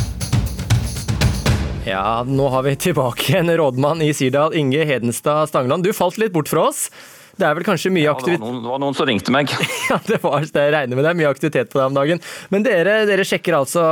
[1.86, 5.86] Ja, nå har vi tilbake en rådmann i Sirdal, Inge Hedenstad Stangeland.
[5.86, 6.88] Du falt litt bort fra oss.
[7.36, 9.50] Det er vel kanskje mye aktivitet ja, det, det, var noen som ringte meg.
[9.90, 11.04] ja, det var det jeg regner med.
[11.04, 12.22] Det er mye aktivitet på deg om dagen.
[12.52, 13.84] Men dere, dere sjekker altså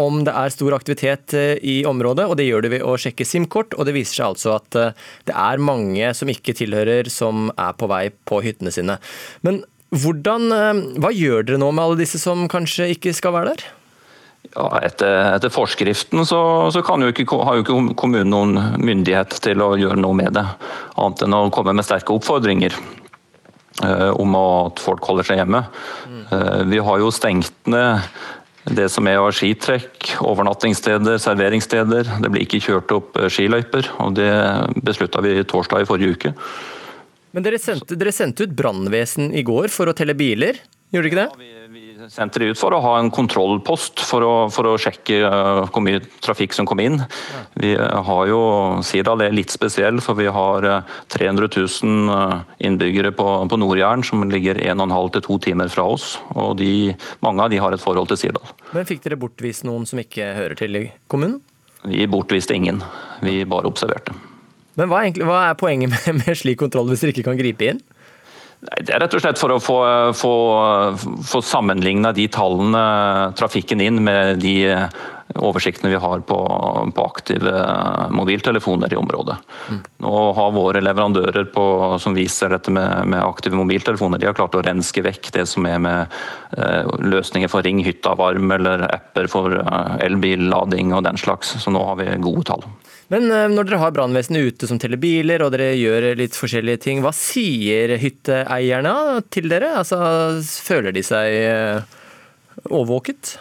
[0.00, 3.26] om det er stor aktivitet eh, i området, og det gjør du ved å sjekke
[3.28, 3.76] SIM-kort.
[3.76, 7.76] Og det viser seg altså at eh, det er mange som ikke tilhører, som er
[7.76, 8.96] på vei på hyttene sine.
[9.44, 9.60] Men
[9.92, 13.68] hvordan, eh, hva gjør dere nå med alle disse som kanskje ikke skal være der?
[14.54, 16.38] Ja, etter, etter, forskriften så,
[16.72, 20.44] så jo ikke, har jo ikke kommunen noen myndighet til å gjøre noe med det,
[20.96, 22.74] annet enn å komme med sterke oppfordringer
[23.84, 25.62] eh, om at folk holder seg hjemme.
[26.08, 26.22] Mm.
[26.32, 28.08] Eh, vi har jo stengt ned
[28.78, 32.10] det som er av skitrekk, overnattingssteder, serveringssteder.
[32.24, 34.32] Det blir ikke kjørt opp eh, skiløyper, og det
[34.84, 36.34] beslutta vi torsdag i forrige uke.
[37.36, 40.58] Men dere sendte, dere sendte ut brannvesen i går for å telle biler,
[40.92, 41.48] gjorde de ikke det?
[41.48, 45.18] Ja, vi sendte de ut for å ha en kontrollpost for å, for å sjekke
[45.26, 47.00] uh, hvor mye trafikk som kom inn.
[47.02, 47.42] Ja.
[47.60, 48.38] Vi uh, har jo,
[48.86, 50.68] Sirdal er litt spesiell, for vi har
[51.12, 56.14] 300 uh, 000 innbyggere på, på Nord-Jæren som ligger 1,5 til 2 timer fra oss.
[56.34, 58.56] og de, Mange av de har et forhold til Sirdal.
[58.72, 61.42] Men Fikk dere bortvist noen som ikke hører til i kommunen?
[61.88, 62.80] Vi bortviste ingen.
[63.22, 64.16] Vi bare observerte.
[64.78, 67.38] Men hva er, egentlig, hva er poenget med, med slik kontroll hvis dere ikke kan
[67.38, 67.80] gripe inn?
[68.58, 69.76] Det er rett og slett for å få,
[70.18, 70.32] få,
[71.22, 72.82] få sammenligna de tallene
[73.38, 74.56] trafikken inn med de
[75.34, 76.38] oversiktene vi har på,
[76.94, 77.52] på aktive
[78.10, 79.36] mobiltelefoner i området.
[79.70, 79.80] Mm.
[80.04, 81.64] Nå har våre leverandører på,
[82.00, 85.66] som viser dette med, med, aktive mobiltelefoner, de har klart å renske vekk det som
[85.68, 86.18] er med
[86.56, 91.58] eh, løsninger for ring, hytta varm eller apper for eh, elbillading og den slags.
[91.60, 92.64] Så nå har vi gode tall.
[93.12, 96.82] Men eh, når dere har brannvesenet ute som teller biler, og dere gjør litt forskjellige
[96.84, 98.94] ting, hva sier hytteeierne
[99.32, 99.74] til dere?
[99.80, 99.98] Altså,
[100.64, 102.00] føler de seg eh,
[102.68, 103.38] overvåket?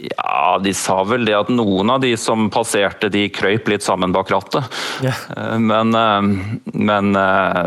[0.00, 4.14] Ja, de sa vel det at noen av de som passerte, de krøyp litt sammen
[4.16, 4.80] bak rattet.
[5.04, 5.12] Ja.
[5.36, 5.94] Eh, men,
[6.72, 7.12] men,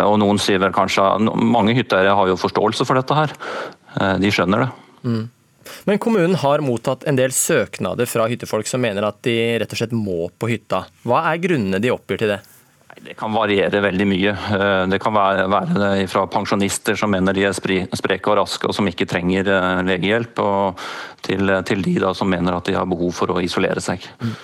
[0.10, 3.38] Og noen sier vel kanskje Mange hytteeiere har jo forståelse for dette her.
[4.20, 4.70] De skjønner det.
[5.06, 5.24] Mm.
[5.90, 9.80] Men kommunen har mottatt en del søknader fra hyttefolk som mener at de rett og
[9.80, 10.86] slett må på hytta.
[11.08, 12.42] Hva er grunnene de oppgir til det?
[13.04, 14.32] Det kan variere veldig mye.
[14.32, 18.76] Eh, det kan være, være fra pensjonister som mener de er spreke og raske og
[18.78, 20.84] som ikke trenger eh, legehjelp, og
[21.26, 24.06] til, til de da som mener at de har behov for å isolere seg.
[24.22, 24.36] Mm.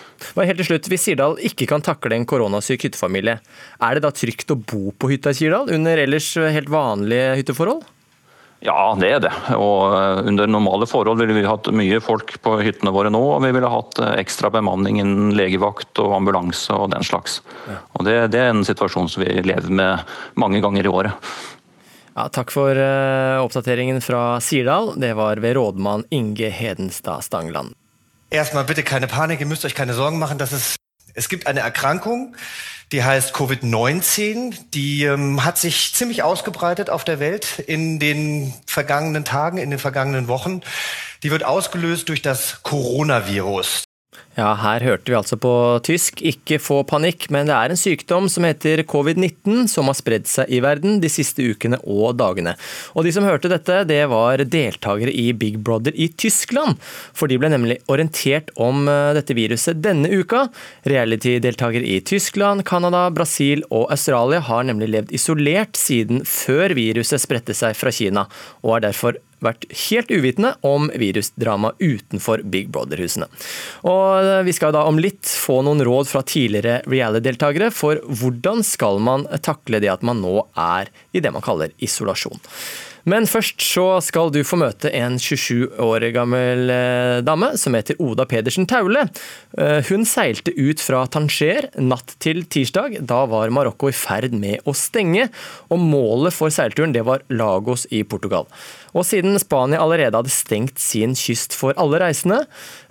[0.42, 4.52] Helt til slutt, Hvis Sirdal ikke kan takle en koronasyk hyttefamilie, er det da trygt
[4.52, 7.86] å bo på hytta i Sirdal under ellers helt vanlige hytteforhold?
[8.60, 9.32] Ja, det er det.
[9.56, 13.22] Og eh, under normale forhold ville vi hatt mye folk på hyttene våre nå.
[13.38, 17.40] Og vi ville hatt eh, ekstra bemanning innen legevakt og ambulanse og den slags.
[17.70, 17.80] Ja.
[17.96, 21.32] Og det, det, er en situasjon som vi lever med mange ganger i året.
[22.20, 24.92] Ja, takk for uh, oppdateringen fra Sirdal.
[25.00, 27.78] Det var ved rådmann Inge Hedenstad Stangland.
[28.30, 30.76] Erstmal bitte keine Panik, ihr müsst euch keine Sorgen machen, dass es,
[31.16, 32.36] es gibt eine Erkrankung,
[32.92, 34.56] die heißt Covid-19.
[34.74, 39.80] Die ähm, hat sich ziemlich ausgebreitet auf der Welt in den vergangenen Tagen, in den
[39.80, 40.62] vergangenen Wochen.
[41.24, 43.84] Die wird ausgelöst durch das Coronavirus.
[44.40, 45.52] Ja, her hørte vi altså på
[45.84, 50.28] tysk 'ikke få panikk', men det er en sykdom som heter covid-19, som har spredd
[50.32, 52.56] seg i verden de siste ukene og dagene.
[52.96, 56.80] Og de som hørte dette, det var deltakere i Big Brother i Tyskland.
[57.12, 60.48] For de ble nemlig orientert om eh, dette viruset denne uka.
[60.88, 67.58] Reality-deltakere i Tyskland, Canada, Brasil og Australia har nemlig levd isolert siden før viruset spredte
[67.58, 68.30] seg fra Kina,
[68.64, 73.30] og er derfor vært helt uvitende om virusdrama utenfor Big Brother-husene.
[73.88, 79.02] Og Vi skal da om litt få noen råd fra tidligere reality-deltakere for hvordan skal
[79.04, 82.40] man takle det at man nå er i det man kaller isolasjon.
[83.10, 87.98] Men først så skal du få møte en 27 år gammel eh, dame som heter
[88.04, 89.06] Oda Pedersen Taule.
[89.58, 93.00] Eh, hun seilte ut fra Tanger natt til tirsdag.
[93.10, 95.30] Da var Marokko i ferd med å stenge,
[95.74, 98.50] og målet for seilturen det var Lagos i Portugal.
[98.94, 102.44] Og siden Spania allerede hadde stengt sin kyst for alle reisende,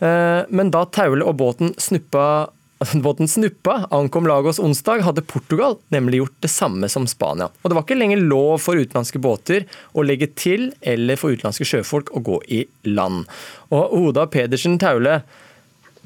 [0.03, 2.49] eh, men da Taule og båten snuppa
[3.05, 7.51] Båten Snuppa ankom Lagos onsdag, hadde Portugal nemlig gjort det samme som Spania.
[7.63, 11.67] Og Det var ikke lenger lov for utenlandske båter å legge til eller for utenlandske
[11.67, 13.27] sjøfolk å gå i land.
[13.75, 15.21] Og Oda Pedersen Taule,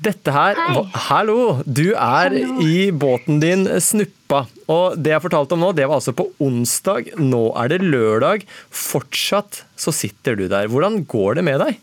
[0.02, 0.82] dette her Hei.
[1.11, 1.61] Hallo!
[1.62, 2.56] Du er Hallo.
[2.64, 4.46] i båten din Snuppa.
[4.72, 7.12] Og det jeg fortalte om nå, det var altså på onsdag.
[7.20, 8.46] Nå er det lørdag.
[8.72, 10.66] Fortsatt så sitter du der.
[10.72, 11.78] Hvordan går det med deg?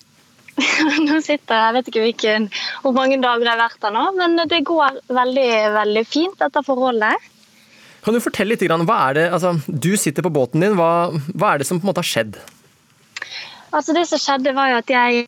[1.08, 2.48] nå sitter jeg, jeg vet ikke hvilken,
[2.84, 6.64] hvor mange dager jeg har vært her nå, men det går veldig, veldig fint, dette
[6.68, 7.28] forholdet.
[8.04, 11.54] Kan du fortelle litt, hva er det, altså, Du sitter på båten din, hva, hva
[11.54, 12.40] er det som på en måte har skjedd?
[13.76, 15.26] Altså Det som skjedde, var jo at jeg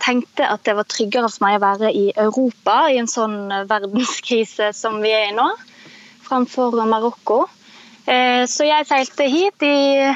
[0.00, 4.72] tenkte at det var tryggere for meg å være i Europa i en sånn verdenskrise
[4.76, 5.46] som vi er i nå,
[6.24, 7.42] framfor Marokko.
[8.08, 10.08] Eh, så jeg seilte hit i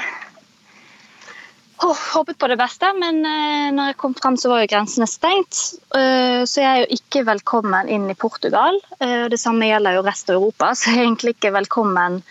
[1.87, 5.09] oh, Håpet på det beste, men eh, når jeg kom frem, så var jo grensene
[5.11, 5.61] stengt.
[5.95, 8.79] Uh, så jeg er jo ikke velkommen inn i Portugal.
[8.99, 12.23] Det samme gjelder jo resten av Europa, så jeg er egentlig ikke velkommen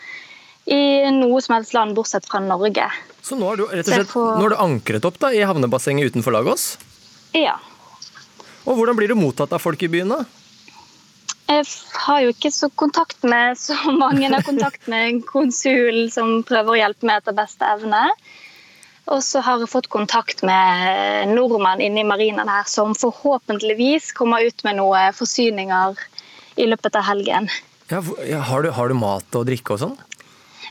[0.71, 2.85] i noe som helst land bortsett fra Norge.
[3.21, 4.29] Så nå har du rett og slett, får...
[4.37, 6.75] nå har du ankret opp da, i havnebassenget utenfor Lagos?
[7.37, 7.57] Ja.
[8.65, 10.13] Og Hvordan blir du mottatt av folk i byen?
[10.13, 10.23] da?
[11.51, 11.65] Jeg
[12.05, 14.23] har jo ikke så kontakt med så mange.
[14.23, 18.05] Jeg har kontakt med en konsul som prøver å hjelpe meg etter beste evne.
[19.09, 24.45] Og så har jeg fått kontakt med nordmann inne i marinen her som forhåpentligvis kommer
[24.45, 25.97] ut med noen forsyninger
[26.61, 27.49] i løpet av helgen.
[27.89, 29.97] Ja, har, du, har du mat og drikke og sånn?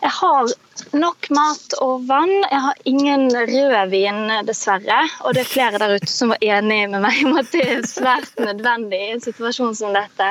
[0.01, 0.53] Jeg har
[0.97, 2.33] nok mat og vann.
[2.47, 5.03] Jeg har ingen rødvin, dessverre.
[5.27, 7.88] Og det er flere der ute som var enig med meg om at det er
[7.88, 10.31] svært nødvendig i en situasjon som dette.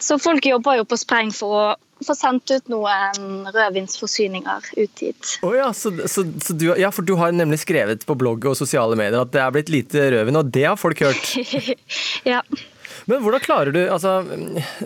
[0.00, 1.64] Så folk jobber jo på spreng for å
[2.06, 5.36] få sendt ut noen rødvinsforsyninger ut hit.
[5.46, 8.58] Oh ja, så, så, så du, ja, for du har nemlig skrevet på blogg og
[8.58, 11.32] sosiale medier at det er blitt lite rødvin, og det har folk hørt?
[12.32, 12.42] ja.
[13.10, 14.20] Men hvordan klarer, du, altså,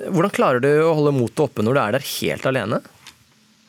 [0.09, 2.83] hvordan klarer du å holde motet oppe når du er der helt alene?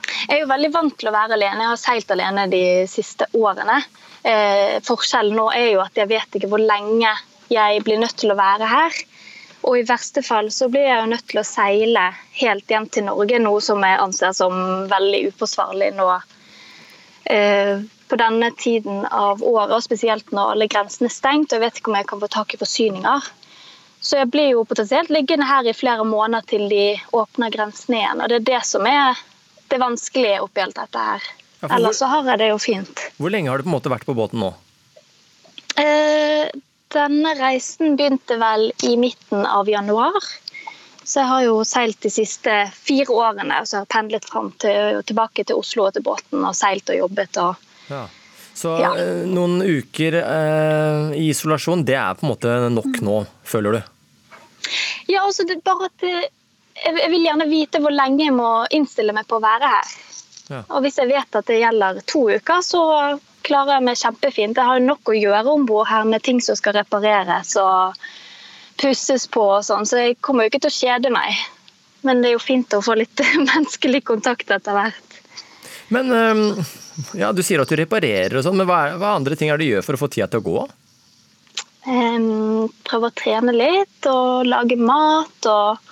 [0.06, 1.64] Jeg er jo veldig vant til å være alene.
[1.64, 3.80] Jeg har seilt alene de siste årene.
[4.26, 7.12] Eh, forskjellen nå er jo at jeg vet ikke hvor lenge
[7.52, 9.02] jeg blir nødt til å være her.
[9.66, 12.06] Og i verste fall så blir jeg jo nødt til å seile
[12.38, 16.10] helt hjem til Norge, noe som jeg anser som veldig uforsvarlig nå
[17.34, 21.64] eh, på denne tiden av året, og spesielt når alle grensene er stengt og jeg
[21.66, 23.32] vet ikke om jeg kan få tak i forsyninger.
[24.06, 26.84] Så jeg blir jo potensielt liggende her i flere måneder til de
[27.18, 28.22] åpner grensene igjen.
[28.22, 29.18] Og det er det som er
[29.74, 31.26] det vanskelige oppi alt dette her.
[31.64, 33.02] Ja, Ellers så har jeg det jo fint.
[33.18, 34.52] Hvor lenge har du på en måte vært på båten nå?
[35.82, 36.54] Eh,
[36.96, 40.18] denne reisen begynte vel i midten av januar.
[41.06, 44.50] Så jeg har jo seilt de siste fire årene og så har jeg pendlet fram
[44.62, 47.38] til, tilbake til Oslo og til båten og seilt og jobbet.
[47.44, 48.06] Og, ja.
[48.56, 48.94] Så ja.
[48.98, 53.82] Eh, noen uker eh, i isolasjon, det er på en måte nok nå, føler du?
[55.12, 59.28] Ja, altså det, bare at jeg vil gjerne vite hvor lenge jeg må innstille meg
[59.30, 59.94] på å være her.
[60.50, 60.64] Ja.
[60.70, 62.82] Og hvis jeg vet at det gjelder to uker, så
[63.46, 64.58] klarer jeg meg kjempefint.
[64.58, 68.00] Jeg har nok å gjøre om bord her med ting som skal repareres og
[68.82, 71.44] pusses på og sånn, så jeg kommer jo ikke til å kjede meg.
[72.06, 75.20] Men det er jo fint å få litt menneskelig kontakt etter hvert.
[75.94, 76.10] Men
[77.14, 79.68] ja, Du sier at du reparerer og sånn, men hva, hva andre ting er det
[79.68, 80.66] du gjør for å få tida til å gå?
[81.86, 85.92] Um, prøve å trene litt og lage mat og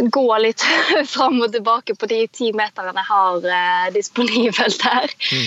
[0.00, 0.64] gå litt
[1.12, 5.14] fram og tilbake på de ti meterne jeg har eh, disponibelt her.
[5.30, 5.46] Mm.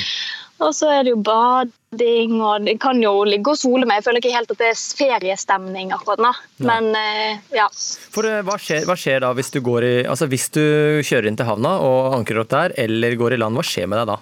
[0.63, 3.99] Og så er det jo bading, og det kan jo ligge og sole meg.
[3.99, 7.69] Jeg føler ikke helt at det er feriestemning akkurat nå, men eh, ja.
[8.13, 10.63] For eh, hva skjer, hva skjer, da hvis du, går i, altså hvis du
[11.03, 14.03] kjører inn til havna og anker opp der, eller går i land, hva skjer med
[14.03, 14.21] deg da?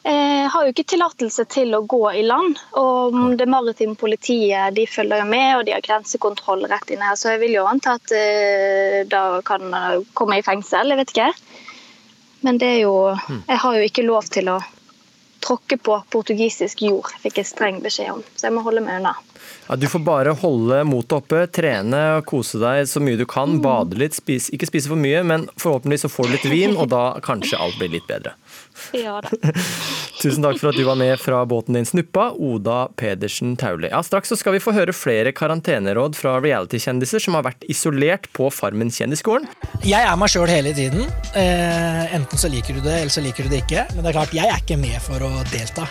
[0.00, 2.56] Jeg har jo ikke tillatelse til å gå i land.
[2.80, 7.18] og Det maritime politiet de følger jo med, og de har grensekontroll rett inne her.
[7.20, 9.68] Så jeg vil jo anta at uh, da kan
[10.16, 10.90] komme i fengsel.
[10.90, 11.28] Jeg vet ikke.
[12.40, 13.42] Men det er jo hmm.
[13.46, 14.58] Jeg har jo ikke lov til å
[15.44, 18.22] tråkke på portugisisk jord, fikk jeg streng beskjed om.
[18.36, 19.16] Så jeg må holde meg unna.
[19.68, 23.56] Ja, du får bare holde motet oppe, trene og kose deg så mye du kan.
[23.56, 23.62] Mm.
[23.64, 26.90] Bade litt, spise, ikke spise for mye, men forhåpentlig så får du litt vin, og
[26.92, 28.34] da kanskje alt blir litt bedre.
[29.04, 29.30] Ja da.
[30.20, 33.88] Tusen takk for at du var med fra båten din Snuppa, Oda Pedersen Tauli.
[33.88, 38.28] Ja, straks så skal vi få høre flere karanteneråd fra reality-kjendiser som har vært isolert
[38.36, 39.48] på Farmen kjendisgården.
[39.86, 41.08] Jeg er meg sjøl hele tiden.
[41.32, 43.86] Eh, enten så liker du det, eller så liker du det ikke.
[43.94, 45.88] Men det er klart, jeg er ikke med for å delta.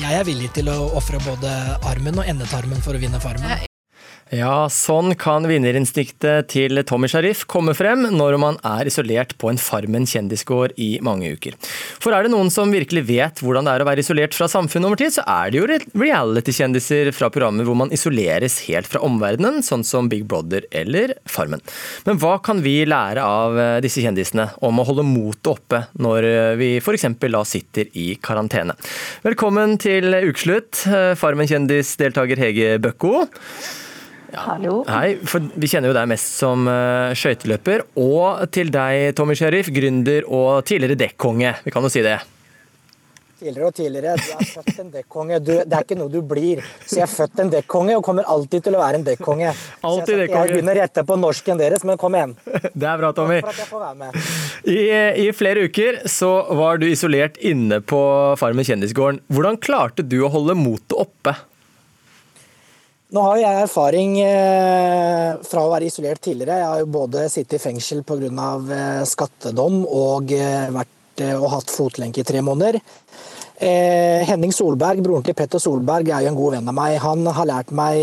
[0.00, 1.52] Jeg er villig til å ofre både
[1.86, 3.68] armen og endetarmen for å vinne Farmen.
[4.34, 9.60] Ja, sånn kan vinnerinstinktet til Tommy Sharif komme frem når man er isolert på en
[9.60, 11.54] Farmen kjendisgård i mange uker.
[12.02, 14.88] For er det noen som virkelig vet hvordan det er å være isolert fra samfunnet
[14.88, 15.68] over tid, så er det jo
[16.02, 21.62] reality-kjendiser fra programmer hvor man isoleres helt fra omverdenen, sånn som Big Brother eller Farmen.
[22.08, 26.30] Men hva kan vi lære av eh, disse kjendisene om å holde motet oppe når
[26.32, 27.06] eh, vi f.eks.
[27.22, 28.74] da sitter i karantene?
[29.22, 33.28] Velkommen til ukeslutt, eh, Farmen-kjendisdeltaker Hege Bøkko.
[34.34, 34.82] Hallo.
[34.88, 37.86] Hei, for Vi kjenner jo deg mest som uh, skøyteløper.
[38.00, 41.56] Og til deg, Tommy Sheriff, gründer og tidligere dekkonge.
[41.64, 42.18] Vi kan jo si det.
[43.38, 44.16] tidligere og tidligere.
[44.16, 45.38] Du er født en dekkonge.
[45.44, 46.64] Du, det er ikke noe du blir.
[46.86, 49.54] Så jeg er født en dekkonge og kommer alltid til å være en dekkonge.
[49.84, 52.36] Altid jeg jeg begynner å rette på norsken deres, men kom igjen.
[52.72, 53.40] Det er bra, Tommy.
[53.44, 54.20] For at jeg får være med.
[54.64, 54.78] I,
[55.26, 58.00] I flere uker så var du isolert inne på
[58.40, 59.20] Farmen kjendisgården.
[59.28, 61.36] Hvordan klarte du å holde motet oppe?
[63.14, 66.56] Nå har jo jeg erfaring eh, fra å være isolert tidligere.
[66.58, 68.48] Jeg har jo både sittet i fengsel pga.
[68.74, 70.90] Eh, skattedom og eh, vært
[71.36, 72.80] og hatt fotlenke i tre måneder.
[73.62, 76.96] Henning Solberg, broren til Petter Solberg, er jo en god venn av meg.
[77.04, 78.00] Han har lært meg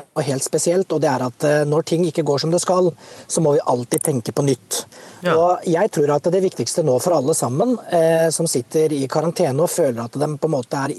[0.00, 2.88] noe helt spesielt, og det er at når ting ikke går som det skal,
[3.28, 4.78] så må vi alltid tenke på nytt.
[5.34, 9.60] Og jeg tror at det viktigste nå for alle sammen eh, som sitter i karantene
[9.64, 10.96] og føler at de på en måte er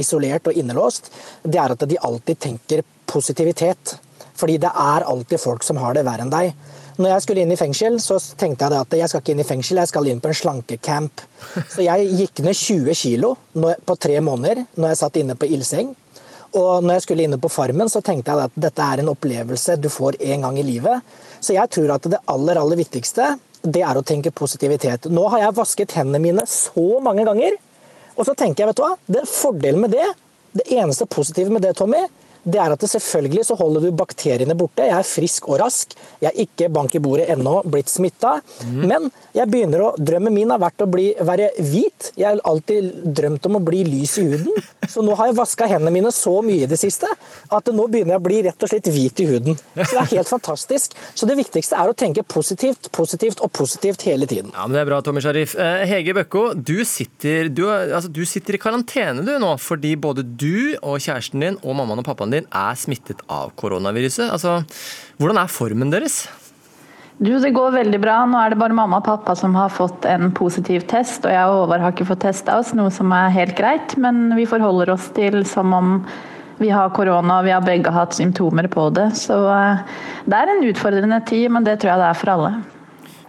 [0.00, 1.08] isolert og innelåst,
[1.48, 3.96] det er at de alltid tenker positivitet.
[4.36, 6.52] Fordi det er alltid folk som har det verre enn deg.
[6.96, 9.48] Når jeg skulle inn i fengsel, så tenkte jeg at jeg skal ikke inn i
[9.48, 11.24] fengsel, jeg skal inn på en slankecamp.
[11.74, 15.92] Så jeg gikk ned 20 kilo på tre måneder når jeg satt inne på ildseng.
[16.56, 19.76] Og når jeg skulle inne på Farmen, så tenkte jeg at dette er en opplevelse
[19.76, 21.04] du får en gang i livet.
[21.40, 25.10] Så jeg tror at det aller, aller viktigste, det er å tenke positivitet.
[25.12, 27.58] Nå har jeg vasket hendene mine så mange ganger,
[28.16, 30.06] og så tenker jeg, vet du hva, det er fordelen med det,
[30.56, 32.06] det eneste positive med det, Tommy,
[32.46, 34.84] det er at det selvfølgelig så holder du bakteriene borte.
[34.86, 35.96] Jeg er frisk og rask.
[36.22, 38.36] Jeg er ikke bank i bordet ennå blitt smitta.
[38.66, 42.12] Men jeg begynner å, drømmen min har vært å bli, være hvit.
[42.14, 44.62] Jeg har alltid drømt om å bli lys i huden.
[44.86, 48.14] Så nå har jeg vaska hendene mine så mye i det siste at nå begynner
[48.14, 49.58] jeg å bli rett og slett hvit i huden.
[49.74, 50.94] Så det er helt fantastisk.
[51.18, 54.54] Så det viktigste er å tenke positivt, positivt og positivt hele tiden.
[54.54, 55.56] Ja, men Det er bra, Tommy Sharif.
[55.58, 60.22] Eh, Hege Bøkko, du sitter, du, altså, du sitter i karantene du nå, fordi både
[60.22, 64.28] du og kjæresten din og mammaen og pappaen din er smittet av koronaviruset.
[64.28, 64.60] Altså,
[65.16, 66.26] hvordan er formen deres?
[67.16, 68.18] Du, det går veldig bra.
[68.28, 71.48] Nå er det bare mamma og pappa som har fått en positiv test, og jeg
[71.48, 73.96] og Håvard har ikke fått testa oss, noe som er helt greit.
[73.96, 75.94] Men vi forholder oss til som om
[76.60, 79.10] vi har korona og vi har begge hatt symptomer på det.
[79.16, 79.84] Så eh,
[80.28, 82.52] det er en utfordrende tid, men det tror jeg det er for alle.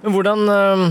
[0.04, 0.86] Men hvordan, eh,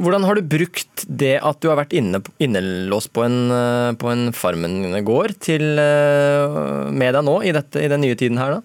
[0.00, 4.10] hvordan har du brukt det at du har vært inne, innelåst på en, eh, på
[4.10, 6.58] en Farmen-gård eh,
[6.90, 8.60] med deg nå i, dette, i den nye tiden her, da?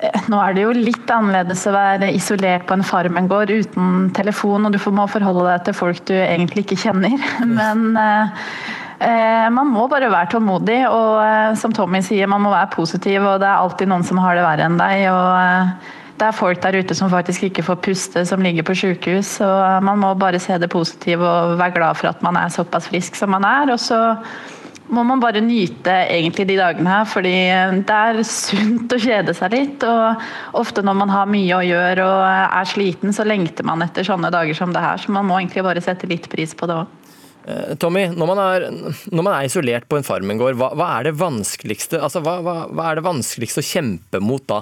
[0.00, 4.66] Eh, Nå er det jo litt annerledes å være isolert på en Farmen-gård uten telefon,
[4.66, 7.16] og du må forholde deg til folk du egentlig ikke kjenner.
[7.58, 12.72] Men eh, man må bare være tålmodig, og eh, som Tommy sier, man må være
[12.72, 15.08] positiv, og det er alltid noen som har det verre enn deg.
[15.12, 18.76] og eh, det er folk der ute som faktisk ikke får puste, som ligger på
[18.76, 19.38] sykehus.
[19.40, 19.48] Så
[19.84, 23.16] man må bare se det positive og være glad for at man er såpass frisk
[23.16, 23.72] som man er.
[23.72, 23.98] Og så
[24.90, 27.34] må man bare nyte egentlig de dagene her, fordi
[27.88, 29.86] det er sunt å kjede seg litt.
[29.86, 34.06] Og ofte når man har mye å gjøre og er sliten, så lengter man etter
[34.06, 35.00] sånne dager som det her.
[35.00, 36.96] Så man må egentlig bare sette litt pris på det òg.
[37.48, 38.66] Eh, Tommy, når man er,
[39.08, 42.90] når man er isolert på en Farmen-gård, hva, hva er det altså, hva, hva, hva
[42.90, 44.60] er det vanskeligste å kjempe mot da?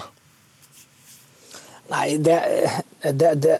[1.88, 2.38] Nei, det,
[3.02, 3.58] det, det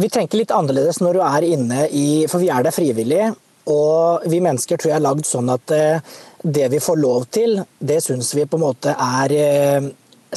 [0.00, 3.32] Vi tenker litt annerledes når du er inne i For vi er der frivillig.
[3.70, 7.62] Og vi mennesker tror jeg er lagd sånn at eh, det vi får lov til,
[7.80, 9.86] det syns vi på en måte er eh,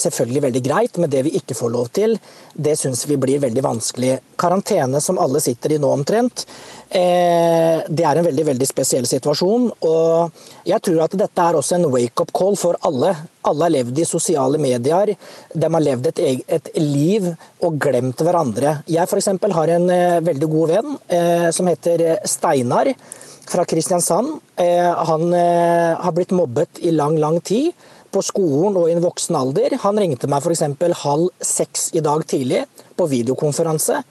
[0.02, 2.16] selvfølgelig veldig greit, men det vi ikke får lov til,
[2.54, 4.18] det syns vi blir veldig vanskelig.
[4.40, 6.46] Karantene som alle sitter i nå omtrent,
[6.90, 9.70] eh, det er en veldig veldig spesiell situasjon.
[9.90, 13.16] Og jeg tror at dette er også en wake-up call for alle.
[13.48, 15.14] Alle har levd i sosiale medier,
[15.54, 17.30] de har levd et, et liv
[17.64, 18.82] og glemt hverandre.
[18.88, 19.32] Jeg f.eks.
[19.60, 22.94] har en eh, veldig god venn eh, som heter Steinar
[23.48, 24.42] fra Kristiansand.
[25.08, 27.70] Han har blitt mobbet i lang, lang tid
[28.12, 29.78] på skolen og i en voksen alder.
[29.84, 30.64] Han ringte meg f.eks.
[31.04, 32.66] halv seks i dag tidlig
[32.98, 34.04] på videokonferanse.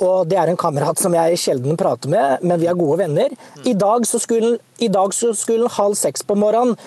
[0.00, 3.34] Og det er en kamerat som jeg sjelden prater med, men vi er gode venner.
[3.68, 6.78] I dag så skulle, dag så skulle halv seks på morgenen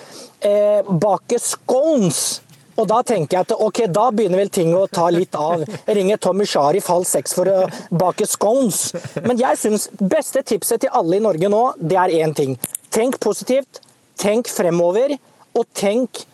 [0.42, 2.40] eh, bake scones.
[2.74, 5.62] Og da tenker jeg at ok, da begynner vel ting å ta litt av.
[5.62, 8.88] Jeg ringer Tommy Sharif halv seks for å bake scones.
[9.22, 12.58] Men jeg syns beste tipset til alle i Norge nå, det er én ting.
[12.94, 13.78] Tenk positivt,
[14.18, 15.14] tenk fremover,
[15.54, 16.24] og tenk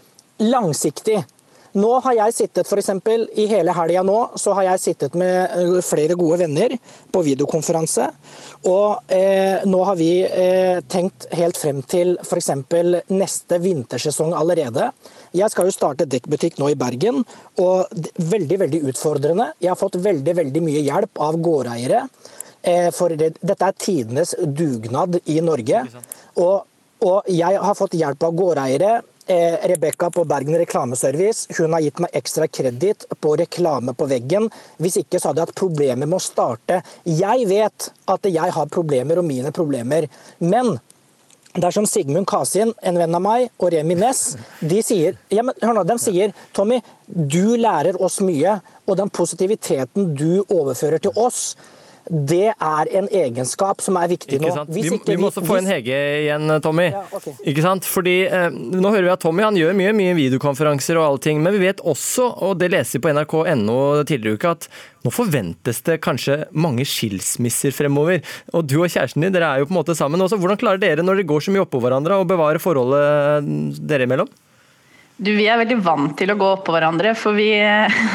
[0.41, 1.21] langsiktig.
[1.79, 5.79] Nå har jeg sittet for eksempel, I hele helga nå så har jeg sittet med
[5.87, 6.75] flere gode venner
[7.15, 8.09] på videokonferanse.
[8.67, 12.51] Og eh, nå har vi eh, tenkt helt frem til f.eks.
[13.15, 14.91] neste vintersesong allerede.
[15.37, 17.23] Jeg skal jo starte dekkbutikk nå i Bergen,
[17.63, 17.87] og
[18.19, 19.53] veldig veldig utfordrende.
[19.63, 22.03] Jeg har fått veldig veldig mye hjelp av gårdeiere.
[22.63, 25.87] Eh, for det, dette er tidenes dugnad i Norge.
[26.43, 26.67] Og,
[27.07, 28.99] og jeg har fått hjelp av gårdeiere.
[29.31, 34.49] Eh, Rebekka på Bergen Reklameservice hun har gitt meg ekstra kreditt på reklame på veggen.
[34.83, 36.81] Hvis ikke så hadde jeg hatt problemer med å starte.
[37.07, 40.09] Jeg vet at jeg har problemer og mine problemer,
[40.43, 40.81] men
[41.51, 45.79] Dersom Sigmund Kasin, en venn av meg, og Remi Ness de sier ja, men, hør
[45.79, 51.55] nå, de sier Tommy, du lærer oss mye, og den positiviteten du overfører til oss,
[52.09, 54.51] det er en egenskap som er viktig nå.
[54.73, 56.89] Vi, vi må også få hvis- en Hege igjen, Tommy.
[56.91, 57.35] Ja, okay.
[57.47, 57.85] Ikke sant?
[57.87, 61.55] Fordi eh, Nå hører vi at Tommy han gjør mye, mye videokonferanser og allting, men
[61.55, 63.79] vi vet også, og det leser vi på nrk.no
[64.09, 64.69] tidligere i uka, at
[65.05, 68.23] nå forventes det kanskje mange skilsmisser fremover.
[68.53, 70.41] Og du og kjæresten din, dere er jo på en måte sammen også.
[70.41, 74.29] Hvordan klarer dere, når dere går så mye oppå hverandre, å bevare forholdet dere imellom?
[75.21, 77.51] Du, vi er veldig vant til å gå oppå hverandre, for vi,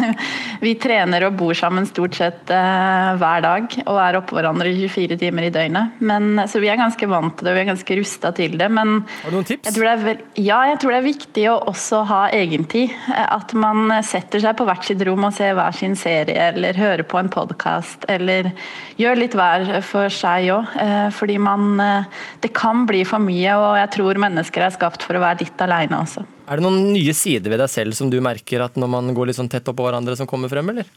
[0.66, 3.76] vi trener og bor sammen stort sett eh, hver dag.
[3.86, 6.00] Og er oppå hverandre 24 timer i døgnet.
[6.02, 8.72] Men, så vi er ganske vant til det, og vi er ganske rusta til det.
[8.74, 9.70] Men Har du noen tips?
[9.70, 12.98] jeg tror, det er ja, jeg tror det er viktig å også ha egentid.
[13.14, 16.82] Eh, At man setter seg på hvert sitt rom og ser hver sin serie, eller
[16.82, 18.50] hører på en podkast, eller
[18.98, 20.74] gjør litt hver for seg òg.
[21.14, 25.22] Fordi man eh, Det kan bli for mye, og jeg tror mennesker er skapt for
[25.22, 26.26] å være litt aleine også.
[26.46, 29.32] Er det noen nye sider ved deg selv som du merker at når man går
[29.32, 30.90] litt sånn tett oppå hverandre, som kommer frem, eller?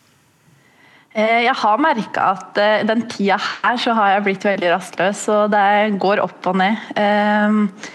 [1.17, 5.23] Eh, Jeg har merka at eh, den tida her så har jeg blitt veldig rastløs,
[5.33, 6.77] og det går opp og ned.
[7.01, 7.89] Eh,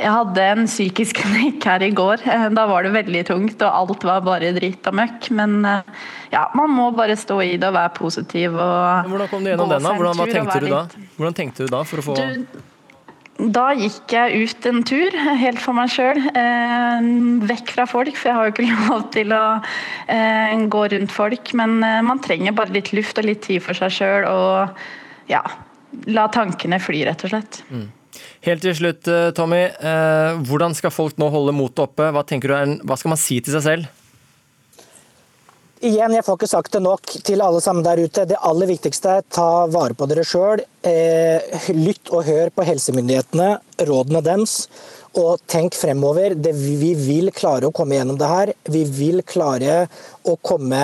[0.00, 2.22] Jeg hadde en psykisk knekk her i går.
[2.56, 5.28] Da var det veldig tungt, og alt var bare dritt og møkk.
[5.36, 5.58] Men
[6.32, 8.54] ja, man må bare stå i det og være positiv.
[8.54, 9.92] Og Hvordan kom du gjennom den, da?
[9.98, 10.84] Hvordan, tenkte du da?
[11.18, 12.62] Hvordan tenkte du da for å få Du,
[13.48, 16.18] da gikk jeg ut en tur, helt for meg sjøl.
[16.18, 17.08] Eh,
[17.48, 19.44] vekk fra folk, for jeg har jo ikke lov til å
[20.12, 21.54] eh, gå rundt folk.
[21.58, 25.44] Men eh, man trenger bare litt luft og litt tid for seg sjøl, og ja,
[26.10, 27.62] la tankene fly, rett og slett.
[28.44, 29.62] Helt til slutt, eh, Tommy.
[29.68, 32.10] Eh, hvordan skal folk nå holde motet oppe?
[32.12, 33.99] Hva, du hva skal man si til seg selv?
[35.80, 38.26] Igjen, jeg får ikke sagt det nok til alle sammen der ute.
[38.28, 40.60] Det aller viktigste er ta vare på dere sjøl.
[40.84, 43.54] Eh, lytt og hør på helsemyndighetene,
[43.88, 44.66] rådene deres.
[45.16, 46.36] Og tenk fremover.
[46.36, 48.52] Vi vil klare å komme gjennom det her.
[48.68, 49.86] Vi vil klare
[50.28, 50.82] å komme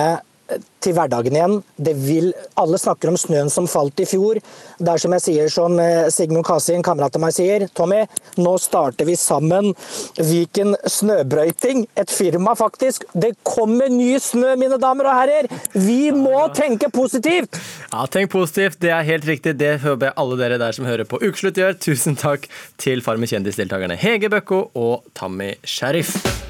[0.83, 1.55] til hverdagen igjen.
[1.75, 4.39] Det vil, alle snakker om snøen som falt i fjor.
[4.79, 7.67] Det er som jeg sier, som eh, Sigmund Kasi, en kamerat av meg, sier.
[7.77, 8.03] Tommy,
[8.39, 9.73] nå starter vi sammen
[10.17, 11.85] Viken snøbrøyting.
[11.97, 13.07] Et firma, faktisk.
[13.13, 15.51] Det kommer ny snø, mine damer og herrer!
[15.73, 17.59] Vi må tenke positivt!
[17.91, 19.57] Ja, Tenk positivt, det er helt riktig.
[19.59, 21.77] Det håper jeg alle dere der som hører på Ukeslutt gjør.
[21.83, 22.47] Tusen takk
[22.81, 26.46] til Farmen kjendis-deltakerne Hege Bøkko og Tammy Sheriff.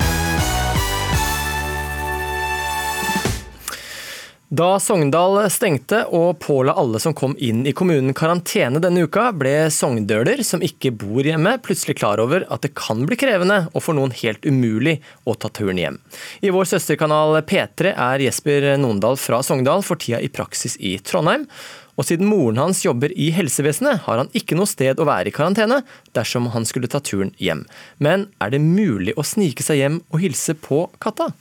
[4.47, 9.67] Da Sogndal stengte og påla alle som kom inn i kommunen karantene denne uka, ble
[9.75, 13.97] sogndøler som ikke bor hjemme, plutselig klar over at det kan bli krevende og for
[13.97, 15.97] noen helt umulig å ta turen hjem.
[16.39, 21.43] I vår søsterkanal P3 er Jesper Nondal fra Sogndal for tida i praksis i Trondheim.
[21.99, 25.35] Og siden moren hans jobber i helsevesenet, har han ikke noe sted å være i
[25.35, 25.81] karantene
[26.15, 27.65] dersom han skulle ta turen hjem.
[27.99, 31.33] Men er det mulig å snike seg hjem og hilse på katta?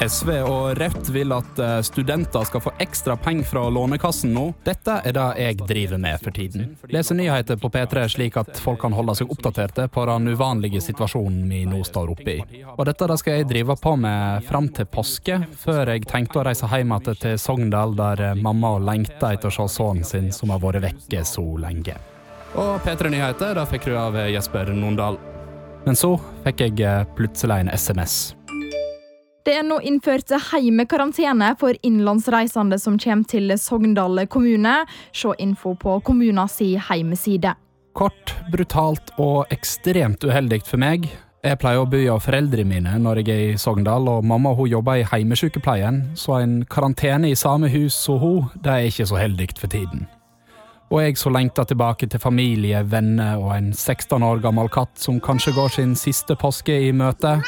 [0.00, 4.50] SV og Rødt vil at eh, studenter skal få ekstra penger fra Lånekassen nå.
[4.64, 6.74] Dette er det jeg driver med for tiden.
[6.92, 11.48] Leser nyheter på P3 slik at folk kan holde seg oppdaterte på den uvanlige situasjonen
[11.48, 12.62] vi nå står oppe i.
[12.76, 16.46] Og dette det skal jeg drive på med fram til påske, før jeg tenkte å
[16.50, 20.52] reise hjem igjen til Sogndal, der eh, mamma lengta etter å se sønnen sin som
[20.52, 21.96] har vært vekke så lenge.
[22.56, 25.16] Og P3 Nyheter da fikk du av Jesper Nondal.
[25.86, 28.34] Men så fikk jeg eh, plutselig en SMS.
[29.46, 34.80] Det er nå innført heimekarantene for innenlandsreisende som kommer til Sogndal kommune.
[35.14, 36.56] Se info på kommunens
[36.88, 37.52] heimeside.
[37.94, 41.06] Kort, brutalt og ekstremt uheldig for meg.
[41.46, 44.66] Jeg pleier å bo hos foreldrene mine når jeg er i Sogndal, og mamma hun
[44.66, 49.20] jobber i heimesykepleien, så en karantene i samme hus som hun, det er ikke så
[49.20, 50.08] heldig for tiden.
[50.90, 55.22] Og jeg så lengter tilbake til familie, venner og en 16 år gammel katt som
[55.22, 57.38] kanskje går sin siste påske i møte.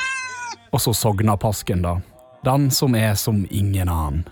[0.71, 1.99] Og så sogna påsken, da.
[2.45, 4.25] Den som er som ingen annen.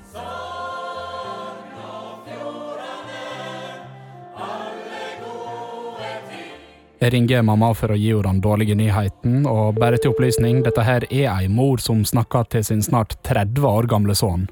[6.97, 10.81] Jeg ringer mamma for å gi henne den dårlige nyheten, og bare til opplysning, dette
[10.81, 14.47] her er ei mor som snakker til sin snart 30 år gamle sønn.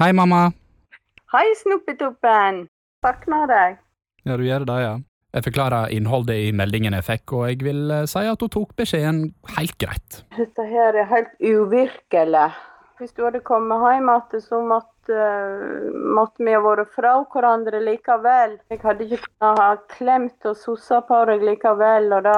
[0.00, 0.48] Hei, mamma.
[1.34, 2.64] Hei, Snoppetoppen.
[3.04, 3.76] Savner deg.
[4.24, 4.94] Ja, du gjør det, ja.
[5.38, 8.72] Jeg forklarer innholdet i meldingen jeg fikk, og jeg vil eh, si at hun tok
[8.80, 9.20] beskjeden
[9.54, 10.24] helt greit.
[10.34, 12.48] Dette her er helt uvirkelig.
[12.98, 17.78] Hvis du hadde kommet hjem igjen, så måtte, uh, måtte vi ha vært fra hverandre
[17.86, 18.56] likevel.
[18.74, 22.34] Jeg hadde ikke kunnet ha klemt og sossa på deg likevel, og da,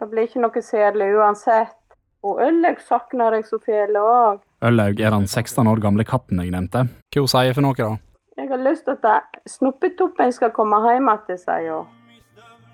[0.00, 1.76] da blir ikke noe særlig uansett.
[2.24, 4.40] Og Øllaug savner jeg så fælt òg.
[4.64, 6.88] Øllaug er den 16 år gamle katten jeg nevnte.
[7.12, 7.92] Hva hun sier for noe, da?
[8.40, 11.96] Jeg Jeg har lyst til at Snoppetoppen skal komme hjem igjen, sier hun.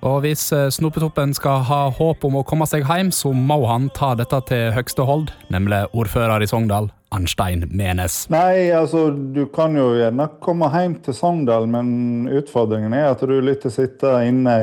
[0.06, 3.88] Og hvis eh, Snopetoppen skal ha håp om å komme seg hjem, så må han
[3.96, 8.20] ta dette til høgste hold, nemlig ordfører i Sogndal, Arnstein Menes.
[8.30, 13.34] Nei, altså du kan jo gjerne komme hjem til Sogndal, men utfordringen er at du
[13.34, 14.56] lytter sitte inne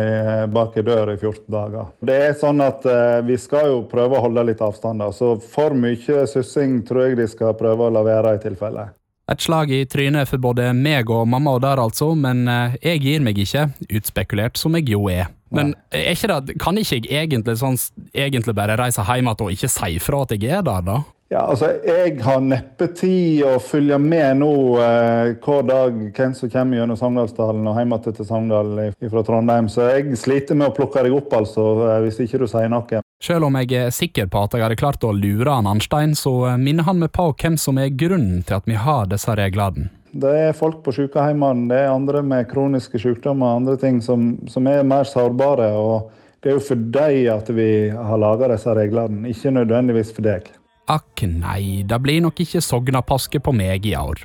[0.53, 1.91] bak ei dør i 14 dager.
[1.99, 5.75] Det er sånn at eh, vi skal jo prøve å holde litt avstander, så for
[5.75, 8.93] mye sussing tror jeg de skal prøve å la være i tilfelle.
[9.31, 13.03] Et slag i trynet for både meg og mamma og der, altså, men eh, jeg
[13.05, 15.31] gir meg ikke, utspekulert som jeg jo er.
[15.53, 17.77] Men er ikke det, kan ikke jeg egentlig, sånn,
[18.11, 20.97] egentlig bare reise hjem igjen og ikke si fra at jeg er der, da?
[21.33, 24.51] Ja, altså, Jeg har neppe tid å følge med nå
[24.83, 29.87] eh, hver dag hvem som kommer gjennom Sogndalsdalen og hjem til Sogndal fra Trondheim, så
[29.93, 33.02] jeg sliter med å plukke deg opp, altså, eh, hvis ikke du sier noe.
[33.23, 36.57] Selv om jeg er sikker på at jeg hadde klart å lure han Arnstein, så
[36.59, 39.87] minner han meg på hvem som er grunnen til at vi har disse reglene.
[40.13, 44.35] Det er folk på sykehjemmene, det er andre med kroniske sykdommer og andre ting som,
[44.51, 45.71] som er mer sårbare.
[45.71, 46.11] og
[46.43, 50.51] Det er jo for dem at vi har laga disse reglene, ikke nødvendigvis for deg.
[50.91, 54.19] Akk nei, det blir nok ikke Sognapaske på meg i år.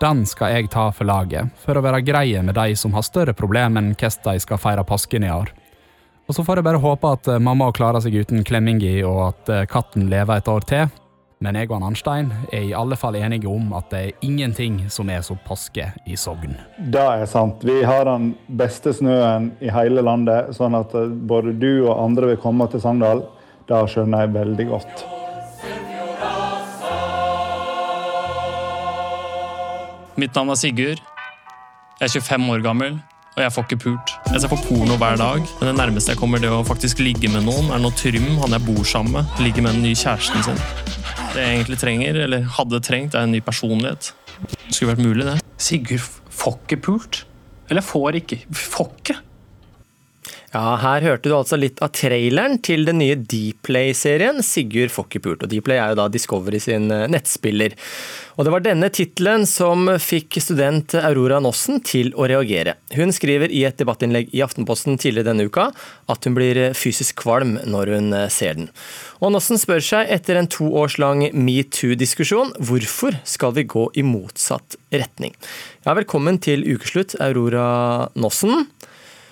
[0.00, 3.34] Den skal jeg ta for laget, for å være greie med de som har større
[3.34, 5.50] problemer enn hvordan de skal feire pasken i år.
[6.26, 9.50] Og så får jeg bare håpe at eh, mamma klarer seg uten klemmingi, og at
[9.52, 10.88] eh, katten lever et år til.
[11.44, 15.10] Men jeg og Arnstein er i alle fall enige om at det er ingenting som
[15.12, 16.56] er som påske i Sogn.
[16.80, 17.60] Det er sant.
[17.62, 22.32] Vi har den beste snøen i hele landet, sånn at eh, både du og andre
[22.32, 23.22] vil komme til Sogndal.
[23.70, 25.06] Det skjønner jeg veldig godt.
[30.16, 31.02] Mitt navn er Sigurd.
[32.00, 32.98] Jeg er 25 år gammel,
[33.36, 34.12] og jeg får ikke pult.
[34.32, 37.28] Jeg ser på porno hver dag, men det nærmeste jeg kommer det å faktisk ligge
[37.28, 40.46] med noen, er når Trym, han jeg bor sammen med, ligger med den nye kjæresten
[40.46, 40.62] sin.
[41.34, 44.14] Det jeg egentlig trenger, eller hadde trengt, er en ny personlighet.
[44.40, 45.36] Det skulle vært mulig, det.
[45.60, 47.22] Sigurd får ikke pult?
[47.68, 48.40] Eller får ikke?
[48.56, 49.18] Får ikke?
[50.56, 55.42] Ja, Her hørte du altså litt av traileren til den nye Dplay-serien Sigurd Fokkepult.
[55.44, 57.74] Og Dplay er jo da Discovery sin eh, nettspiller.
[58.36, 62.76] Og Det var denne tittelen som fikk student Aurora Nossen til å reagere.
[62.96, 65.70] Hun skriver i et debattinnlegg i Aftenposten tidligere denne uka
[66.12, 68.70] at hun blir fysisk kvalm når hun eh, ser den.
[69.20, 74.06] Og Nossen spør seg etter en to års lang metoo-diskusjon hvorfor skal vi gå i
[74.06, 75.36] motsatt retning.
[75.84, 78.66] Ja, Velkommen til ukeslutt, Aurora Nossen.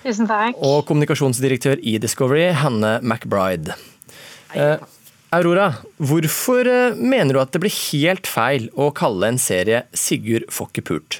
[0.05, 0.59] Tusen takk.
[0.61, 3.73] Og kommunikasjonsdirektør i Discovery, Hanne McBride.
[4.53, 4.77] Eh,
[5.33, 10.45] Aurora, hvorfor eh, mener du at det blir helt feil å kalle en serie 'Sigurd
[10.53, 11.17] får ikke pult'?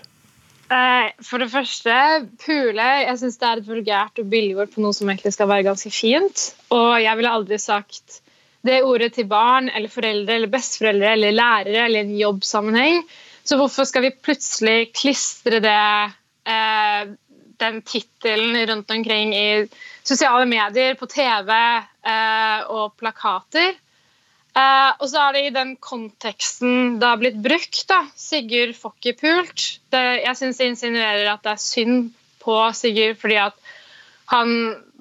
[0.70, 1.96] Eh, for det første,
[2.42, 5.50] pule Jeg syns det er et vulgært og billig ord på noe som egentlig skal
[5.50, 6.46] være ganske fint.
[6.74, 8.22] Og jeg ville aldri sagt
[8.66, 13.02] det ordet til barn eller foreldre eller besteforeldre eller lærere eller en jobbsammenheng.
[13.46, 15.78] Så hvorfor skal vi plutselig klistre det
[16.50, 17.14] eh,
[17.62, 19.48] den tittelen rundt omkring i
[20.04, 23.76] sosiale medier, på TV eh, og plakater.
[24.56, 27.82] Eh, og så er det i den konteksten det har blitt brukt.
[27.92, 29.66] da, Sigurd får ikke pult.
[29.92, 33.58] Det, jeg syns det insinuerer at det er synd på Sigurd fordi at
[34.32, 34.50] han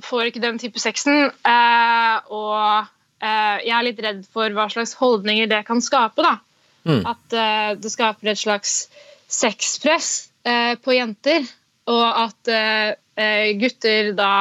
[0.05, 1.31] får ikke den type sexen.
[1.31, 2.91] Eh, og
[3.23, 6.25] eh, jeg er litt redd for hva slags holdninger det kan skape.
[6.25, 6.39] da.
[6.85, 7.05] Mm.
[7.09, 8.89] At eh, det skaper et slags
[9.31, 11.47] sexpress eh, på jenter.
[11.91, 14.33] Og at eh, gutter da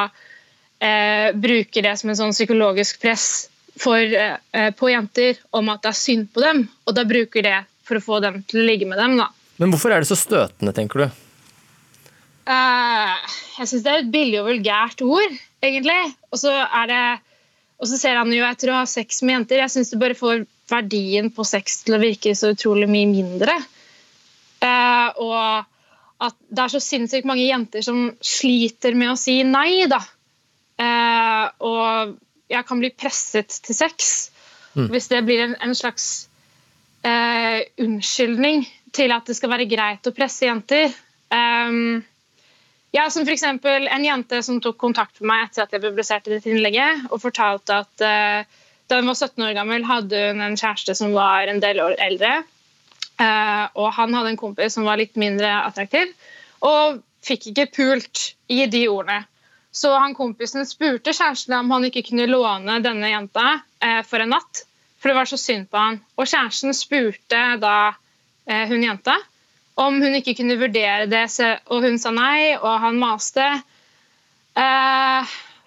[0.79, 3.27] eh, bruker det som en sånn psykologisk press
[3.79, 7.59] for, eh, på jenter om at det er synd på dem, og da bruker det
[7.83, 9.17] for å få dem til å ligge med dem.
[9.19, 9.27] da.
[9.61, 11.19] Men hvorfor er det så støtende, tenker du?
[12.43, 13.13] Uh,
[13.59, 15.99] jeg syns det er et billig og vulgært ord, egentlig.
[16.31, 17.03] Og så, er det,
[17.79, 19.61] og så ser han jo etter å ha sex med jenter.
[19.63, 23.55] Jeg syns det bare får verdien på sex til å virke så utrolig mye mindre.
[24.63, 25.72] Uh, og
[26.23, 29.99] at det er så sinnssykt mange jenter som sliter med å si nei, da.
[30.79, 32.15] Eh, og
[32.51, 34.13] jeg kan bli presset til sex.
[34.73, 34.87] Mm.
[34.93, 36.07] Hvis det blir en, en slags
[37.05, 40.93] eh, unnskyldning til at det skal være greit å presse jenter.
[41.33, 42.03] Um,
[42.93, 43.45] ja, som f.eks.
[43.49, 47.79] en jente som tok kontakt med meg etter at jeg publiserte dette innlegget, og fortalte
[47.83, 48.59] at uh,
[48.91, 51.97] da hun var 17 år gammel, hadde hun en kjæreste som var en del år
[52.03, 52.43] eldre.
[53.13, 56.09] Uh, og han hadde en kompis som var litt mindre attraktiv,
[56.65, 59.23] og fikk ikke pult i de ordene.
[59.73, 64.33] Så han kompisen spurte kjæresten om han ikke kunne låne denne jenta uh, for en
[64.33, 64.63] natt,
[64.97, 65.99] for det var så synd på han.
[66.17, 69.17] Og kjæresten spurte da uh, hun jenta
[69.81, 71.25] om hun ikke kunne vurdere det,
[71.65, 73.45] og hun sa nei, og han maste.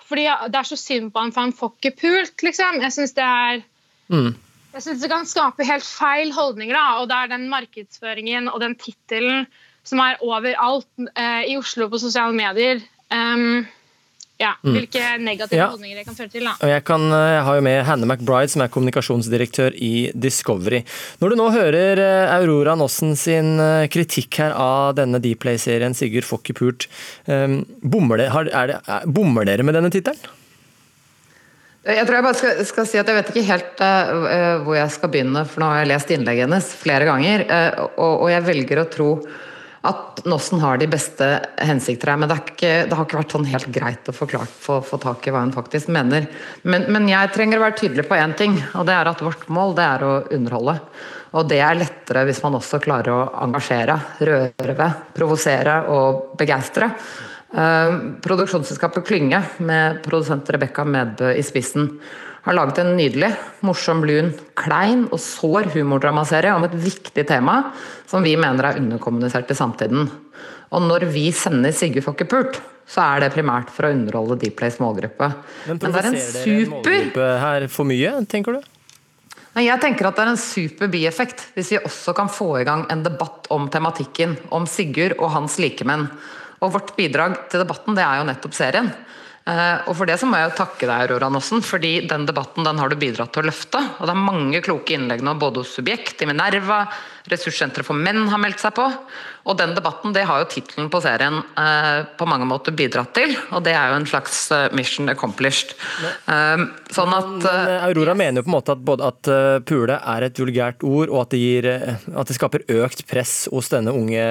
[0.07, 2.79] fordi det er så synd på han, for han får ikke pult, liksom.
[2.85, 3.65] Jeg syns det er
[4.07, 4.29] mm.
[4.77, 6.77] Jeg synes Det kan skape helt feil holdninger.
[6.77, 9.47] Da, og det er den markedsføringen og den tittelen
[9.87, 12.83] som er overalt eh, i Oslo på sosiale medier.
[13.09, 13.65] Um,
[14.37, 14.75] ja, Mm.
[14.75, 15.69] Hvilke negative Ja.
[15.73, 16.45] holdninger det kan føre til.
[16.45, 16.53] da.
[16.61, 20.83] Og jeg, kan, eh, jeg har jo med Hanne McBride, som er kommunikasjonsdirektør i Discovery.
[21.23, 26.29] Når du nå hører eh, Aurora Nossen sin eh, kritikk her av denne Dplay-serien 'Sigurd
[26.29, 26.87] får ikke pult',
[27.29, 30.21] eh, bommer, det, har, er det, er, bommer dere med denne tittelen?
[31.87, 34.95] Jeg tror jeg bare skal, skal si at jeg vet ikke helt uh, hvor jeg
[34.95, 38.47] skal begynne, for nå har jeg lest innlegget hennes flere ganger, Uh, og, og jeg
[38.47, 39.11] velger å tro
[39.87, 41.27] at Nossen har de beste
[41.63, 44.81] hensikter her, men det, ikke, det har ikke vært sånn helt greit å forklart, få,
[44.83, 46.27] få tak i hva hun faktisk mener.
[46.67, 49.47] Men, men jeg trenger å være tydelig på én ting, og det er at vårt
[49.53, 50.77] mål det er å underholde.
[51.37, 56.91] Og det er lettere hvis man også klarer å engasjere, røre ved, provosere og begeistre.
[57.55, 61.93] Eh, produksjonsselskapet Klynge, med produsent Rebekka Medbø i spissen,
[62.47, 63.33] har laget en nydelig,
[63.67, 67.73] morsom, lun, klein og sår humordramaserie om et viktig tema
[68.07, 70.07] som vi mener er underkommunisert i samtiden.
[70.71, 74.79] Og når vi sender 'Sigurd får pult', så er det primært for å underholde DeepLays
[74.79, 75.35] målgruppe.
[75.67, 78.61] Men Men det er en super målgruppe her for mye, tenker du?
[79.57, 82.85] Jeg tenker at det er en super bieffekt hvis vi også kan få i gang
[82.93, 86.11] en debatt om tematikken, om Sigurd og hans likemenn.
[86.65, 88.93] Og vårt bidrag til debatten det er jo nettopp serien.
[89.47, 92.67] Eh, og for det så må jeg jo takke deg, Aurora Nossen, fordi den debatten
[92.67, 93.83] den har du bidratt til å løfte.
[94.01, 96.81] Og det er mange kloke innlegg nå, både hos Subjekt, i Minerva,
[97.31, 98.85] Ressurssenteret for menn har meldt seg på.
[99.47, 103.37] Og den debatten det har jo tittelen på serien eh, på mange måter bidratt til,
[103.55, 105.77] og det er jo en slags eh, mission accomplished.
[106.03, 106.65] Eh,
[106.95, 110.01] sånn at Men eh, Aurora mener jo på en måte at både at eh, pule
[110.01, 113.71] er et vulgært ord, og at det, gir, eh, at det skaper økt press hos
[113.71, 114.27] denne unge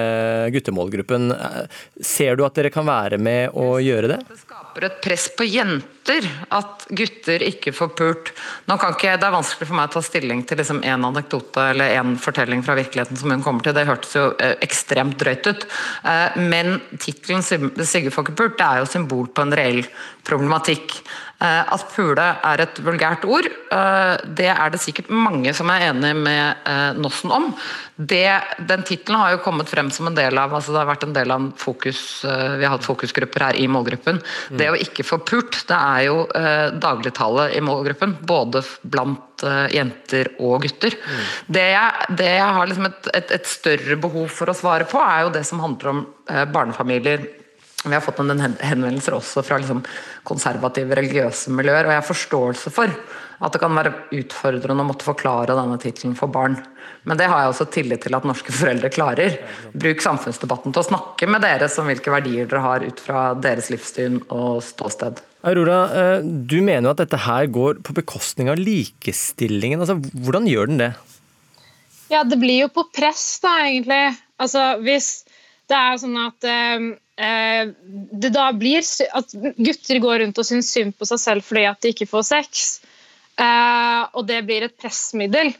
[0.56, 1.32] guttemålgruppen.
[1.32, 4.20] Eh, Ser du at dere kan være med å gjøre det?
[4.28, 4.40] det?
[4.44, 5.95] skaper et press på jenter
[6.54, 8.32] at gutter ikke får pult.
[8.66, 12.16] Ikke, Det er vanskelig for meg å ta stilling til liksom en anekdote eller en
[12.16, 13.74] fortelling fra virkeligheten som hun kommer til.
[13.74, 15.66] Det hørtes jo eh, ekstremt drøyt ut.
[16.04, 19.82] Eh, men tittelen 'Sigurd får ikke pult' det er jo symbol på en reell
[20.26, 21.00] problematikk.
[21.36, 25.90] Eh, At pule er et vulgært ord, eh, det er det sikkert mange som er
[25.90, 27.50] enig med eh, Nossen om.
[27.96, 28.30] Det,
[28.68, 31.14] den tittelen har jo kommet frem som en del av altså det har vært en
[31.16, 34.18] del av fokus, Vi har hatt fokusgrupper her i målgruppen.
[34.52, 36.26] Det å ikke få pult, det er jo
[36.76, 38.18] dagligtale i målgruppen.
[38.20, 40.92] Både blant jenter og gutter.
[41.48, 45.00] Det, jeg, det jeg har liksom et, et, et større behov for å svare på,
[45.00, 46.04] er jo det som handler om
[46.52, 47.24] barnefamilier.
[47.86, 49.84] Vi har fått noen henvendelser også fra liksom
[50.26, 52.92] konservative religiøse miljøer, og jeg har forståelse for
[53.36, 56.56] at det kan være utfordrende å måtte forklare denne tittelen for barn.
[57.06, 59.36] Men det har jeg også tillit til at norske foreldre klarer.
[59.76, 63.68] Bruk samfunnsdebatten til å snakke med dere om hvilke verdier dere har ut fra deres
[63.72, 65.20] livssyn og ståsted.
[65.46, 69.84] Aurora, eh, du mener jo at dette her går på bekostning av likestillingen.
[69.84, 70.92] Altså, hvordan gjør den det?
[72.10, 74.16] Ja, det blir jo på press, da, egentlig.
[74.42, 75.26] Altså, hvis
[75.70, 78.84] det er sånn at eh, eh, det da blir
[79.16, 82.26] At gutter går rundt og syns synd på seg selv fordi at de ikke får
[82.28, 82.64] sex,
[83.40, 85.54] eh, og det blir et pressmiddel.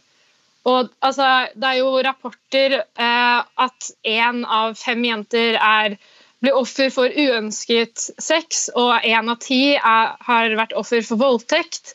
[0.66, 5.96] Og altså, det er jo rapporter eh, at én av fem jenter er,
[6.42, 11.94] blir offer for uønsket sex, og én av ti er, har vært offer for voldtekt.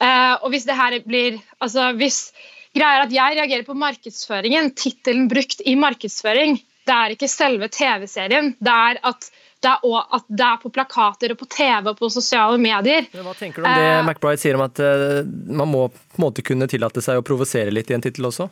[0.00, 2.28] Eh, og hvis det her blir altså hvis
[2.70, 4.68] Greia er at jeg reagerer på markedsføringen.
[4.78, 6.60] Tittelen brukt i markedsføring.
[6.88, 8.54] Det er ikke selve TV-serien.
[8.58, 11.98] Det er at det er, også, at det er på plakater og på TV og
[11.98, 13.08] på sosiale medier.
[13.12, 15.20] Hva tenker du om det Eh, McBride sier om at eh,
[15.52, 18.48] man må på en måte kunne tillate seg å provosere litt i en tittel også?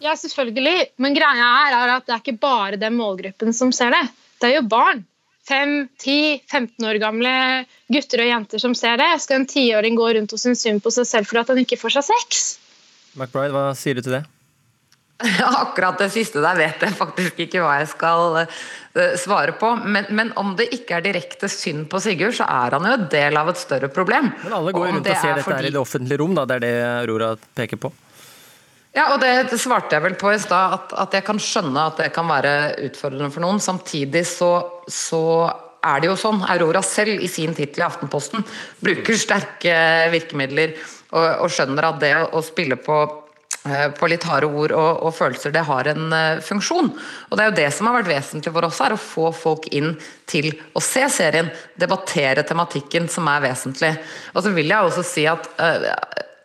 [0.00, 0.94] Ja, selvfølgelig.
[1.00, 4.02] Men greia er, er at det er ikke bare den målgruppen som ser det.
[4.40, 5.04] Det er jo barn.
[5.46, 7.32] 5-10-15 år gamle
[7.92, 9.12] gutter og jenter som ser det.
[9.22, 11.78] Skal en tiåring gå rundt og synes synd på seg selv for at han ikke
[11.80, 12.46] får seg sex?
[13.14, 14.24] McBride, hva sier du til det?
[15.64, 19.70] Akkurat det siste der vet jeg faktisk ikke hva jeg skal eh, svare på.
[19.84, 23.06] Men, men om det ikke er direkte synd på Sigurd, så er han jo en
[23.12, 24.32] del av et større problem.
[24.44, 26.44] Men alle går Og rundt og ser er dette fordi- i det offentlige rom, da.
[26.44, 26.74] Det er det
[27.08, 27.92] Aurora peker på.
[28.96, 31.98] Ja, og det, svarte jeg vel på i stad, at, at jeg kan skjønne at
[32.00, 32.52] det kan være
[32.86, 33.60] utfordrende for noen.
[33.60, 34.50] Samtidig så,
[34.88, 35.20] så
[35.84, 38.44] er det jo sånn, Aurora selv i sin tittel i Aftenposten
[38.80, 39.76] bruker sterke
[40.14, 40.72] virkemidler
[41.12, 42.96] og, og skjønner at det å, spille på
[43.98, 46.92] på litt harde ord og, og følelser, det har en uh, funksjon.
[47.28, 49.68] Og Det er jo det som har vært vesentlig for oss, er å få folk
[49.76, 49.94] inn
[50.28, 53.92] til å se serien, debattere tematikken som er vesentlig.
[54.34, 55.90] Og så vil jeg også si at eh,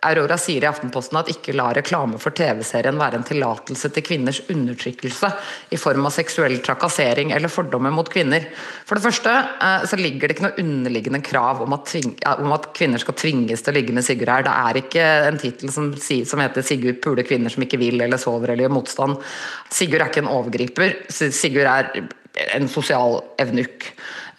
[0.01, 4.39] Aurora sier i Aftenposten at ikke la reklame for TV-serien være en tillatelse til kvinners
[4.49, 5.29] undertrykkelse
[5.75, 8.47] i form av seksuell trakassering eller fordommer mot kvinner.
[8.89, 11.93] For det første eh, så ligger det ikke noe underliggende krav om at,
[12.33, 14.47] om at kvinner skal tvinges til å ligge med Sigurd her.
[14.47, 18.17] Det er ikke en tittel som, som, heter 'Sigurd puler kvinner som ikke vil eller
[18.21, 19.21] sover eller gjør motstand'.
[19.69, 20.97] Sigurd er ikke en overgriper.
[21.13, 22.09] Sigurd er
[22.57, 23.91] en sosial evnuk.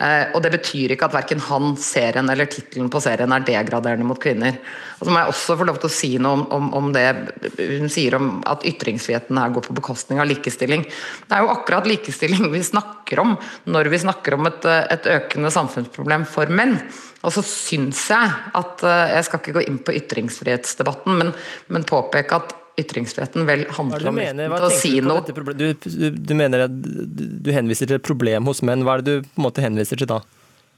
[0.02, 4.06] Eh, og det betyr ikke at verken han, serien eller tittelen på serien er degraderende
[4.08, 4.56] mot kvinner.
[4.98, 7.04] Og så må jeg også få lov til å si noe om, om, om, det
[7.60, 10.82] hun sier om at ytringsfriheten her går på bekostning av likestilling.
[11.28, 13.36] Det er jo akkurat likestilling vi snakker om
[13.70, 16.80] når vi snakker om et, et økende samfunnsproblem for menn.
[17.22, 21.30] Og så syns jeg at eh, Jeg skal ikke gå inn på ytringsfrihetsdebatten, men,
[21.70, 25.24] men påpeke at ytringsfriheten vel handler om retten til å si noe.
[25.52, 28.86] Du, du, du, mener du henviser til et problem hos menn.
[28.86, 30.22] Hva er det du på en måte henviser til da?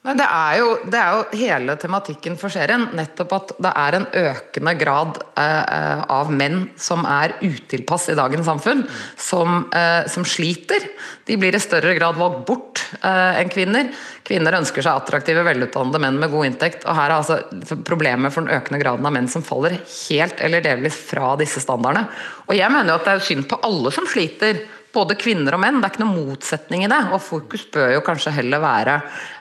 [0.05, 2.90] Det er, jo, det er, jo, hele tematikken for serien.
[2.92, 8.44] Nettopp at det er en økende grad eh, av menn som er utilpass i dagens
[8.44, 8.82] samfunn.
[9.16, 10.84] Som, eh, som, sliter.
[11.24, 13.88] De blir i større grad valgt bort eh, enn kvinner.
[14.28, 16.84] Kvinner ønsker seg attraktive, velutdannede menn med god inntekt.
[16.84, 20.68] Og her er altså problemet for den økende graden av menn som faller helt eller
[20.68, 22.11] delvis fra disse standardene.
[22.44, 25.62] Og jeg mener jo at det er synd på alle som sliter både kvinner og
[25.62, 25.80] menn.
[25.80, 27.01] Det er ikke noen motsetning i det.
[27.14, 28.99] Og fokus bør jo kanskje heller være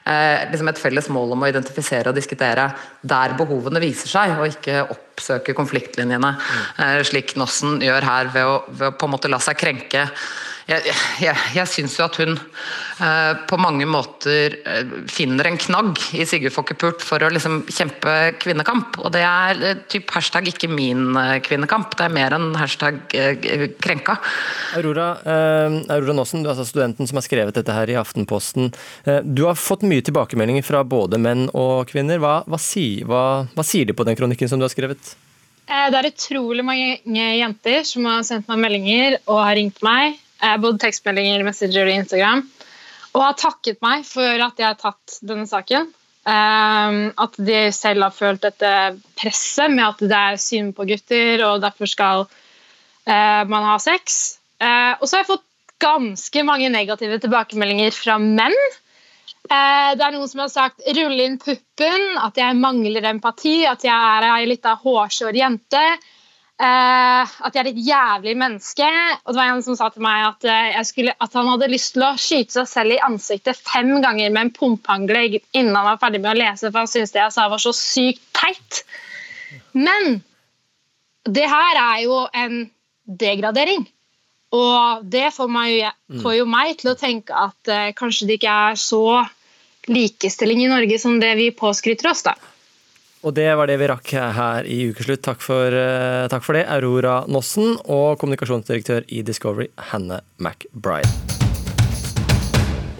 [0.09, 2.69] eh, liksom et felles mål om å identifisere og diskutere
[3.01, 6.33] der behovene viser seg, og ikke oppsøke konfliktlinjene,
[6.83, 10.07] eh, slik Nossen gjør her, ved å, ved å på en måte la seg krenke
[10.69, 10.93] jeg,
[11.23, 16.25] jeg, jeg syns jo at hun eh, på mange måter eh, finner en knagg i
[16.29, 18.99] Sigurd Fokkepult for å liksom kjempe kvinnekamp.
[19.03, 23.01] Og det er eh, typ hashtag ikke min eh, kvinnekamp, det er mer enn hashtag
[23.17, 24.17] eh, krenka.
[24.79, 28.71] Aurora, eh, Aurora Nåsen, du er altså studenten som har skrevet dette her i Aftenposten.
[29.23, 32.21] du har fått mye tilbakemeldinger fra både menn og kvinner.
[32.23, 35.15] Hva, hva, si, hva, hva sier de på den kronikken som du har skrevet?
[35.67, 40.19] Det er utrolig mange jenter som har sendt meg meldinger og har ringt meg
[40.63, 42.45] både tekstmeldinger, Messenger og Instagram,
[43.13, 45.91] og har takket meg for at jeg har tatt denne saken.
[46.23, 48.69] Um, at de selv har følt dette
[49.19, 54.37] presset med at det er synd på gutter, og derfor skal uh, man ha sex.
[54.63, 55.49] Uh, og så har jeg fått
[55.83, 58.55] ganske mange negative tilbakemeldinger fra menn.
[59.51, 63.83] Uh, det er noen som har sagt 'rulle inn puppen', at jeg mangler empati, at
[63.83, 65.83] jeg er ei lita hårsår jente.
[66.63, 68.87] Uh, at jeg er et jævlig menneske.
[69.25, 71.95] Og det var en som sa til meg at, uh, skulle, at, han hadde lyst
[71.97, 75.99] til å skyte seg selv i ansiktet fem ganger med en pumphangle innen han var
[75.99, 78.83] ferdig med å lese, for han syntes det jeg sa var så sykt teit.
[79.75, 80.21] Men
[81.27, 82.63] det her er jo en
[83.03, 83.83] degradering.
[84.53, 86.21] Og det får, meg, mm.
[86.23, 89.03] får jo meg til å tenke at uh, kanskje det ikke er så
[89.91, 92.23] likestilling i Norge som det vi påskryter oss.
[92.23, 92.37] da.
[93.23, 95.23] Og det var det vi rakk her i Ukeslutt.
[95.23, 101.07] Takk for, uh, takk for det, Aurora Nossen og kommunikasjonsdirektør i Discovery, Hanne McBride.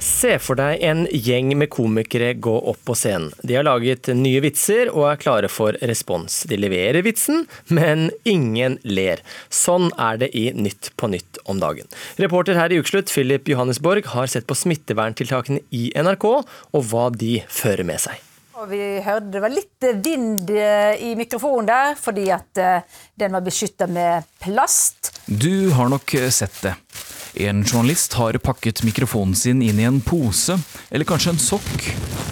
[0.03, 3.29] Se for deg en gjeng med komikere gå opp på scenen.
[3.43, 6.41] De har laget nye vitser og er klare for respons.
[6.47, 9.23] De leverer vitsen, men ingen ler.
[9.51, 11.87] Sånn er det i Nytt på Nytt om dagen.
[12.19, 16.29] Reporter her i Ukeslutt, Philip Johannesborg, har sett på smitteverntiltakene i NRK,
[16.71, 18.32] og hva de fører med seg.
[18.63, 23.35] Og vi hørte det var litt vind eh, i mikrofonen der, fordi at eh, den
[23.35, 25.09] var beskytta med plast.
[25.27, 26.71] Du har nok eh, sett det.
[27.43, 30.55] En journalist har pakket mikrofonen sin inn i en pose,
[30.87, 31.89] eller kanskje en sokk.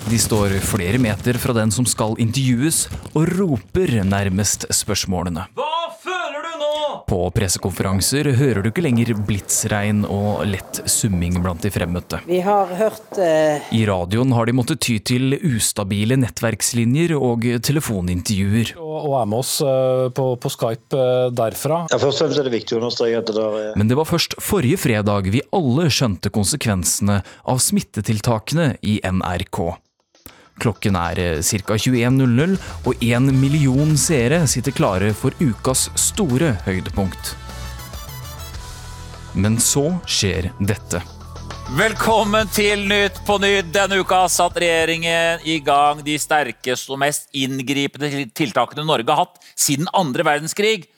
[0.07, 5.49] De står flere meter fra den som skal intervjues, og roper nærmest spørsmålene.
[5.59, 5.71] Hva
[7.09, 12.22] på pressekonferanser hører du ikke lenger blitsregn og lett summing blant de fremmøtte.
[12.28, 13.74] Vi har hørt uh...
[13.76, 18.74] I radioen har de måttet ty til ustabile nettverkslinjer og telefonintervjuer.
[18.80, 21.84] Og, og er med oss uh, på, på, Skype uh, derfra.
[21.91, 23.99] Ja, først og fremst er det viktig å understreke at det der er Men det
[23.99, 29.63] var først forrige fredag vi alle skjønte konsekvensene av smittetiltakene i NRK.
[30.62, 31.78] Klokken er eh, ca.
[31.78, 37.34] 21.00, og én million seere sitter klare for ukas store høydepunkt.
[39.34, 41.01] Men så skjer dette.
[41.72, 43.70] Velkommen til Nytt på Nytt.
[43.72, 49.39] Denne uka satt regjeringen i gang de sterkeste og mest inngripende tiltakene Norge har hatt
[49.55, 50.89] siden andre verdenskrig.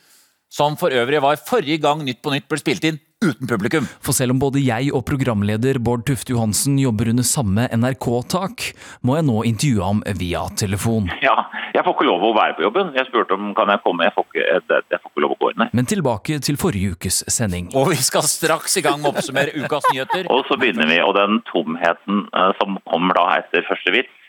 [0.53, 2.97] Som for øvrig var forrige gang Nytt på Nytt ble spilt inn
[3.31, 3.87] uten publikum.
[4.03, 8.69] For selv om både jeg og programleder Bård Tufte Johansen jobber under samme NRK-tak,
[9.07, 11.11] må jeg nå intervjue ham via telefon.
[11.23, 11.35] Ja,
[11.73, 12.91] jeg får ikke lov å være på jobben.
[12.97, 14.47] Jeg spurte om kan jeg komme, jeg får ikke,
[14.93, 15.67] jeg får ikke lov å gå inn.
[15.79, 17.71] Men tilbake til forrige ukes sending.
[17.77, 20.27] Og vi skal straks i gang med å oppsummere ukas nyheter.
[20.33, 24.19] og så begynner vi, og den tomheten eh, som kommer da etter første vits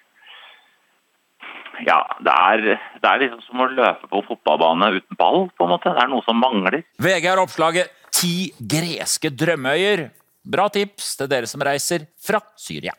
[1.82, 2.62] ja, det er,
[3.02, 5.90] det er liksom som å løpe på fotballbane uten ball, på en måte.
[5.90, 6.84] Det er noe som mangler.
[7.02, 10.10] VG har oppslaget 'Ti greske drømmeøyer'.
[10.44, 12.92] Bra tips til dere som reiser fra Syria.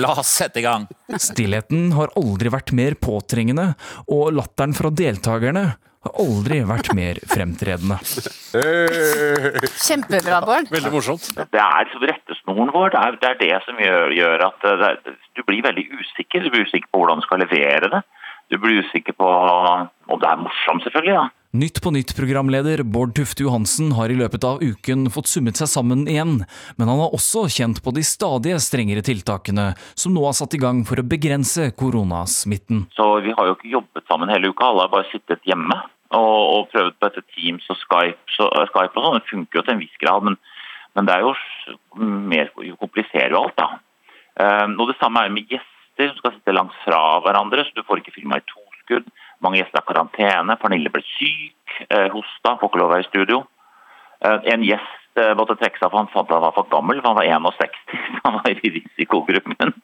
[0.00, 0.86] La oss sette i gang.
[1.20, 3.74] Stillheten har aldri vært mer påtrengende,
[4.08, 5.64] og latteren fra deltakerne
[6.02, 7.98] har aldri vært mer fremtredende.
[9.84, 10.72] Kjempebra, Bård.
[10.72, 11.28] Veldig morsomt.
[11.36, 12.96] Det er liksom rettesnoren vår.
[12.96, 16.42] Det er det, er det som gjør, gjør at det, det, du blir veldig usikker.
[16.42, 18.02] Du blir usikker på hvordan du skal levere det.
[18.50, 21.20] Du blir usikker på om det er morsomt, selvfølgelig.
[21.20, 21.28] ja.
[21.52, 26.06] Nytt på nytt-programleder Bård Tufte Johansen har i løpet av uken fått summet seg sammen
[26.08, 26.38] igjen,
[26.78, 30.60] men han har også kjent på de stadige strengere tiltakene som nå er satt i
[30.62, 32.86] gang for å begrense koronasmitten.
[32.96, 34.70] Så vi har jo ikke jobbet sammen hele uka.
[34.70, 38.32] Alle har bare sittet hjemme og, og prøvd på dette Teams og Skype.
[38.32, 40.38] Så, Skype og sånn, Det funker jo til en viss grad, men,
[40.96, 41.34] men det er jo
[42.32, 43.68] mer jo kompliserer jo alt, da.
[44.40, 47.84] Um, og Det samme er med gjester som skal sitte langt fra hverandre, så du
[47.84, 49.12] får ikke filma i toskudd.
[49.42, 50.56] Mange gjester har karantene.
[50.62, 53.44] Pernille ble syk, eh, hosta, får ikke lov å være i studio.
[54.22, 57.00] Eh, en gjest eh, måtte trekke seg for han fant at han var for gammel,
[57.02, 57.80] for han var 61,
[58.16, 59.74] så han var i risikogruppen.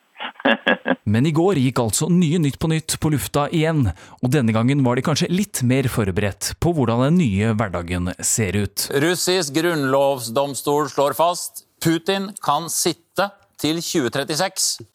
[1.12, 3.88] Men i går gikk altså nye Nytt på Nytt på lufta igjen,
[4.22, 8.58] og denne gangen var de kanskje litt mer forberedt på hvordan den nye hverdagen ser
[8.58, 8.88] ut.
[9.02, 14.86] Russisk grunnlovsdomstol slår fast Putin kan sitte til 2036.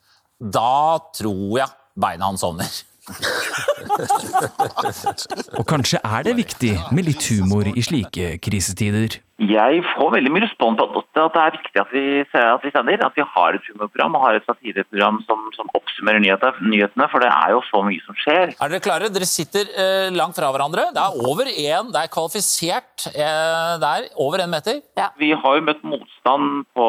[0.43, 2.83] Da tror jeg beina hans sovner.
[5.59, 9.19] Og kanskje er det viktig med litt humor i slike krisetider.
[9.43, 13.01] Jeg får veldig mye respons på at det er viktig at vi, at vi sender.
[13.03, 17.09] At vi har et humorprogram og har et satireprogram som, som oppsummerer nyheter, nyhetene.
[17.11, 18.47] For det er jo så mye som skjer.
[18.53, 19.11] Er dere klare?
[19.13, 20.83] Dere sitter eh, langt fra hverandre.
[20.95, 23.09] Det er over én, det er kvalifisert.
[23.11, 24.75] Eh, det er over én meter.
[25.19, 26.45] Vi har jo møtt motstand
[26.77, 26.87] på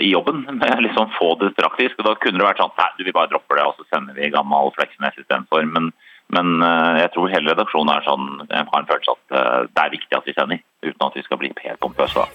[0.00, 1.98] i jobben med sånn få det praktisk.
[2.00, 4.32] og Da kunne det vært sånn at vi bare dropper det, og så sender vi
[4.34, 5.62] gammel Fleksnes istedenfor.
[5.74, 5.92] Men,
[6.34, 9.84] men eh, jeg tror hele redaksjonen er sånn, jeg har en følelse at eh, det
[9.84, 12.16] er viktig at vi sender, uten at vi skal bli helt pompøse.
[12.20, 12.26] da.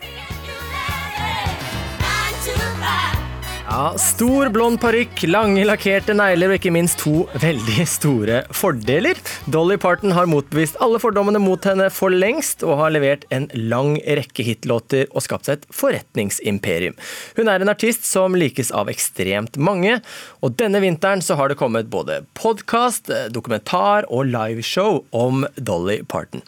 [3.65, 9.17] Ja, Stor blond parykk, lange lakkerte negler og ikke minst to veldig store fordeler.
[9.49, 13.95] Dolly Parton har motbevist alle fordommene mot henne for lengst, og har levert en lang
[14.05, 16.93] rekke hitlåter og skapt seg et forretningsimperium.
[17.39, 19.97] Hun er en artist som likes av ekstremt mange,
[20.45, 26.45] og denne vinteren så har det kommet både podkast, dokumentar og liveshow om Dolly Parton.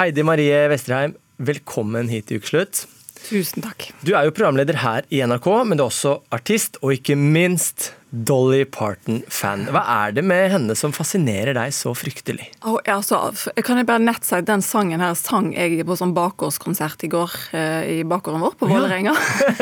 [0.00, 2.86] Heidi Marie Vesterheim, velkommen hit til Ukeslutt.
[3.24, 3.88] Tusen takk.
[4.04, 7.92] Du er jo programleder her i NRK, men du er også artist, og ikke minst
[8.14, 9.66] Dolly Parton-fan.
[9.74, 12.46] Hva er det med henne som fascinerer deg så fryktelig?
[12.62, 13.32] Oh, altså,
[13.66, 17.34] kan jeg bare nett si Den sangen her sang jeg på sånn bakgårdskonsert i går
[17.56, 19.14] eh, i bakgården vår på Ja.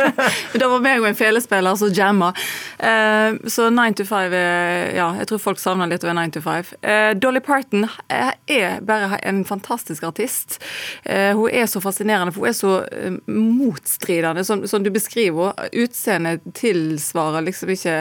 [0.60, 2.32] da var meg og en felespiller som jamma.
[2.76, 6.44] Eh, så 9 to 5 er Ja, jeg tror folk savner litt over 9 to
[6.44, 6.74] 5.
[6.82, 10.58] Eh, Dolly Parton er, er bare en fantastisk artist.
[11.04, 15.56] Eh, hun er så fascinerende, for hun er så eh, motstridende, som, som du beskriver.
[15.72, 17.96] Utseendet tilsvarer liksom ikke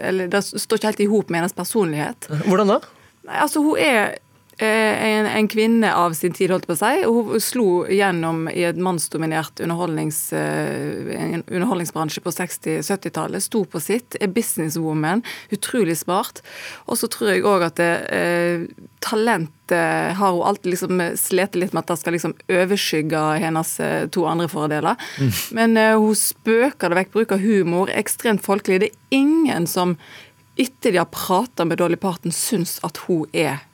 [0.00, 2.28] Eller det står ikke helt i hop med hennes personlighet.
[2.46, 2.78] Hvordan da?
[3.28, 4.16] Nei, altså Hun er
[4.66, 7.04] en, en kvinne av sin tid, holdt på å si.
[7.08, 13.44] og Hun slo gjennom i et mannsdominert underholdnings, eh, underholdningsbransje på 60-70-tallet.
[13.44, 14.16] Sto på sitt.
[14.20, 15.24] Er businesswoman.
[15.54, 16.42] Utrolig smart.
[16.86, 18.66] Og så tror jeg òg at det, eh,
[19.02, 24.08] talentet har hun alltid liksom slitt litt med at det skal liksom overskygge hennes eh,
[24.12, 25.00] to andre fordeler.
[25.56, 28.82] Men eh, hun spøker det vekk, bruker humor, ekstremt folkelig.
[28.82, 29.96] Det er ingen som
[30.60, 33.68] etter de har prata med Dolly Parton, syns at hun er eh,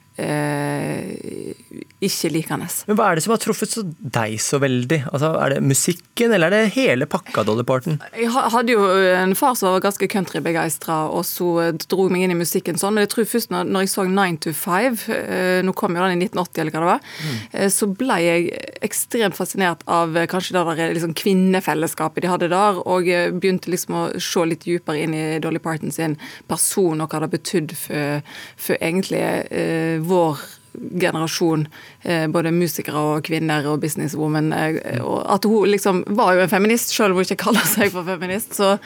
[1.99, 2.67] ikke likende.
[2.87, 5.01] Men Hva er det som har truffet så deg så veldig?
[5.11, 7.99] Altså, Er det musikken, eller er det hele pakka Dolly Parton?
[8.15, 12.39] Jeg hadde jo en far som var ganske countrybegeistra, og så dro meg inn i
[12.39, 12.95] musikken sånn.
[12.95, 16.23] Men jeg tror først når, jeg så 9 to 5, eh, nå kom jo den
[16.23, 17.01] i 1980 eller hva det var,
[17.51, 18.47] eh, så ble jeg
[18.85, 23.71] ekstremt fascinert av eh, kanskje det der liksom kvinnefellesskapet de hadde der, og eh, begynte
[23.73, 26.15] liksom å se litt dypere inn i Dolly Parton sin
[26.47, 28.23] person og hva det betydde for,
[28.59, 31.67] for egentlig eh, vår generasjon,
[32.03, 34.51] eh, både musikere og kvinner og businesswoman.
[34.53, 38.03] eh, At hun liksom var jo en feminist, selv om hun ikke kaller seg for
[38.03, 38.79] feminist, så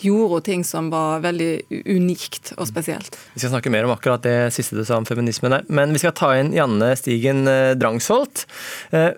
[0.00, 3.16] gjorde hun ting som var veldig unikt og spesielt.
[3.34, 5.66] Vi skal snakke mer om akkurat det siste du sa om feminismen der.
[5.68, 8.46] Men vi skal ta inn Janne Stigen eh, Drangsholt.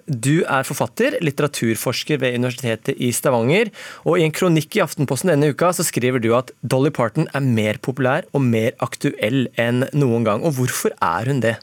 [0.09, 3.71] Du er forfatter, litteraturforsker ved Universitetet i Stavanger.
[4.05, 7.45] Og i en kronikk i Aftenposten denne uka så skriver du at Dolly Parton er
[7.45, 10.45] mer populær og mer aktuell enn noen gang.
[10.45, 11.57] Og hvorfor er hun det?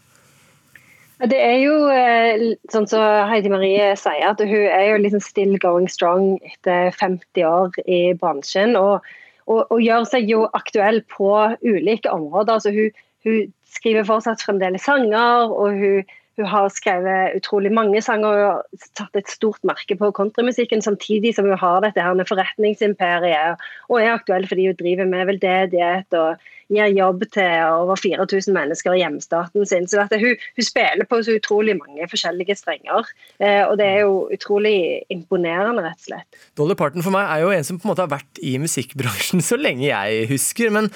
[1.24, 2.42] Det er jo eh,
[2.74, 7.46] sånn som Heidi Marie sier, at hun er jo liksom still going strong etter 50
[7.48, 8.76] år i bransjen.
[8.76, 9.06] Og,
[9.48, 11.32] og, og gjør seg jo aktuell på
[11.64, 12.58] ulike områder.
[12.58, 12.92] Altså, hun,
[13.24, 13.48] hun
[13.78, 19.32] skriver fortsatt fremdeles sanger, og hun, hun har skrevet utrolig mange sanger og tatt et
[19.32, 24.48] stort merke på countrymusikken, samtidig som hun har dette her med forretningsimperiet og er aktuell
[24.52, 29.88] fordi hun driver med veldedighet og gir jobb til over 4000 mennesker i hjemstaten sin.
[29.90, 33.10] Så hun, hun, spiller på så utrolig mange forskjellige strenger.
[33.40, 34.78] Eh, og det er jo utrolig
[35.14, 36.42] imponerende, rett og slett.
[36.58, 39.44] Dolly Parton for meg er jo en som på en måte har vært i musikkbransjen
[39.46, 40.74] så lenge jeg husker.
[40.74, 40.92] Men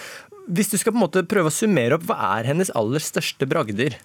[0.49, 3.47] hvis du skal på en måte prøve å summere opp, hva er hennes aller største
[3.49, 3.99] bragder?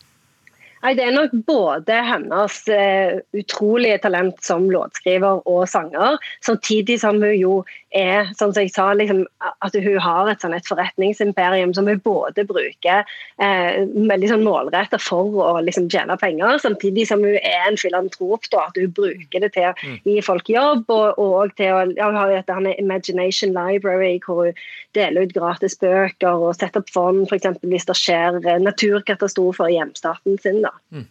[0.84, 7.22] Nei, Det er nok både hennes eh, utrolige talent som låtskriver og sanger, samtidig som
[7.22, 7.54] hun jo
[7.94, 9.22] er sånn som jeg sa, liksom,
[9.64, 14.98] at hun har et, sånn, et forretningsimperium som hun både bruker eh, veldig sånn målretta
[15.02, 18.48] for å liksom, tjene penger, samtidig som hun er en filantrop.
[18.52, 19.96] Da, at hun bruker det til å mm.
[20.10, 24.62] gi folk jobb, og, og til å ja, hun har dette Imagination Library, hvor hun
[24.96, 27.60] deler ut gratis bøker og setter opp fond f.eks.
[27.64, 30.62] hvis det skjer eh, naturkatastrofer i hjemstaten sin.
[30.66, 30.74] da.
[30.94, 31.08] Mm.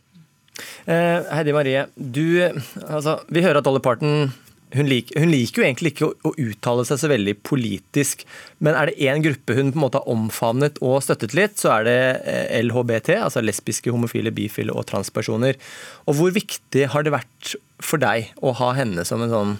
[0.85, 2.43] Eh, Heidi Marie, du,
[2.85, 4.27] altså, vi hører at Dolly Parton
[4.73, 8.23] hun, lik, hun, liker jo egentlig ikke å, å, uttale seg så veldig politisk,
[8.63, 11.75] men er det én gruppe hun på en måte har omfavnet og støttet litt, så
[11.77, 11.99] er det
[12.29, 15.59] eh, LHBT, altså lesbiske, homofile, bifile og transpersoner.
[16.07, 19.55] Og Hvor viktig har det vært for deg å ha henne som en sånn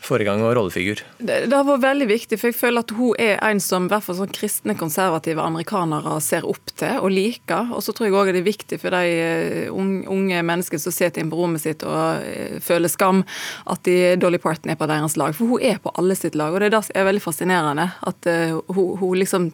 [0.00, 1.02] foregang og rollefigur?
[1.18, 3.92] Det, det, har vært veldig viktig, for jeg føler at hun er en som i
[3.92, 7.72] hvert fall sånn kristne, konservative amerikanere ser opp til og liker.
[7.76, 11.22] Og så tror jeg òg det er viktig for de eh, unge menneskene som sitter
[11.22, 13.24] inne på rommet sitt og eh, føler skam,
[13.70, 15.36] at de, Dolly Parton er på deres lag.
[15.36, 17.86] For hun er på alle sitt lag, og det er det er veldig fascinerende.
[18.06, 19.50] At uh, hun, hun liksom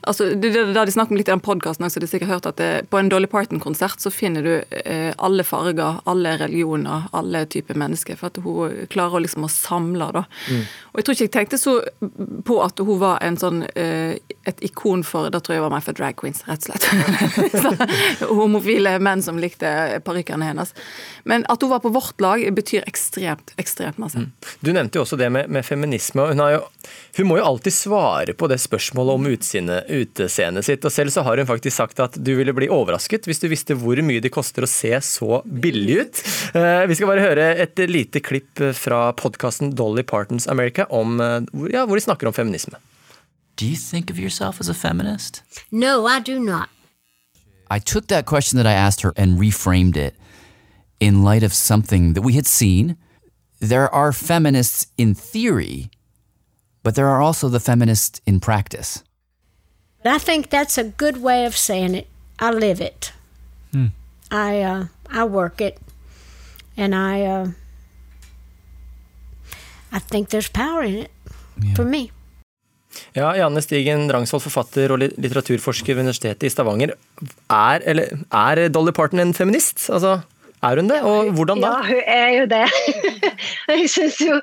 [0.00, 2.32] altså, det, det, det de snakket om litt i den podkasten også, det er sikkert
[2.32, 4.52] hørt at det, på en Dolly Parton-konsert så finner du
[4.82, 8.18] eh, alle farger, alle religioner, alle typer mennesker.
[8.20, 10.10] For at hun klarer liksom å samle.
[10.14, 10.24] da.
[10.50, 10.62] Mm.
[10.92, 11.76] Og Jeg tror ikke jeg tenkte så
[12.46, 15.84] på at hun var en sånn, eh, et ikon for Da tror jeg var meg
[15.86, 17.82] for drag queens, rett og slett.
[18.42, 20.74] homofile menn som likte parykkene hennes.
[21.28, 24.18] Men at hun var på vårt lag, betyr ekstremt, ekstremt masse.
[24.18, 24.30] Mm.
[24.60, 26.26] Du nevnte jo også det med, med feminisme.
[26.32, 26.64] Hun, jo,
[27.18, 30.84] hun må jo alltid svare på det spørsmålet om utseendet uteseendet sitt.
[30.84, 33.74] og Selv så har hun faktisk sagt at du ville bli overrasket hvis du visste
[33.74, 36.22] hvor mye det koster å se så billig ut.
[36.54, 41.40] Eh, vi skal bare høre et lite klipp fra podkasten Dolly Partons America om, eh,
[41.72, 42.78] ja, hvor de snakker om feminisme.
[43.56, 45.42] Do you think of yourself as a feminist?
[45.70, 46.68] No, I do not.
[47.70, 50.14] I took that question that I asked her and reframed it
[51.00, 52.96] in light of something that we had seen.
[53.60, 55.90] There are feminists in theory,
[56.82, 59.02] but there are also the feminists in practice.
[60.04, 62.06] I think that's a good way of saying it.
[62.38, 63.12] I live it.
[63.72, 63.90] Mm.
[64.30, 65.78] I uh, I work it,
[66.76, 67.48] and I uh,
[69.92, 71.10] I think there's power in it
[71.62, 71.74] yeah.
[71.74, 72.10] for me.
[73.14, 76.94] Ja, Janne Stigen Drangsvold, forfatter og litteraturforsker ved Universitetet i Stavanger.
[77.48, 79.88] Er, eller, er Dolly Parton en feminist?
[79.92, 80.20] Altså,
[80.62, 81.72] er hun det, og hvordan da?
[81.72, 82.66] Ja, hun er jo det.
[83.72, 84.36] jeg syns jo,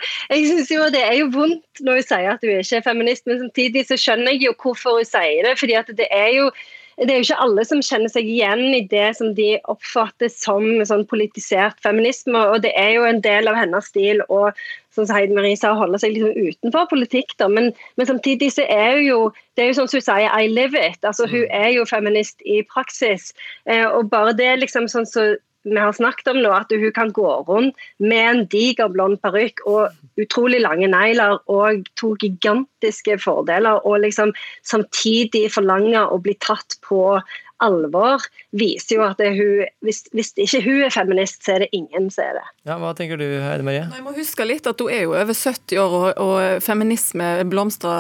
[0.76, 3.86] jo, det er jo vondt når hun sier at hun ikke er feminist, men samtidig
[3.88, 5.56] så skjønner jeg jo hvorfor hun sier det.
[5.60, 6.52] fordi det er jo
[7.00, 10.66] det er jo ikke alle som kjenner seg igjen i det som de oppfatter som
[10.84, 12.36] sånn politisert feminisme.
[12.36, 16.00] og Det er jo en del av hennes stil sånn som Heidi Marie sa, holde
[16.02, 17.32] seg liksom utenfor politikk.
[17.40, 17.48] Da.
[17.48, 19.20] Men, men, samtidig så er hun jo
[19.56, 21.00] det er jo sånn som hun sier, I live it.
[21.04, 21.56] altså Hun mm.
[21.62, 23.32] er jo feminist i praksis.
[23.64, 25.32] Eh, og bare det liksom sånn så
[25.64, 29.66] vi har snakket om nå, at hun kan gå rundt med en diger blond parykk
[29.68, 34.34] og utrolig lange negler og to gigantiske fordeler, og liksom
[34.64, 37.20] samtidig forlange å bli tatt på
[37.64, 38.24] alvor,
[38.56, 42.24] viser jo at hun, hvis, hvis, ikke hun er feminist, så er det ingen som
[42.26, 42.46] er det.
[42.70, 43.84] Ja, Hva tenker du Heide Marie?
[43.84, 47.96] Jeg må huske litt at Hun er jo over 70 år, og, og feminisme blomstra.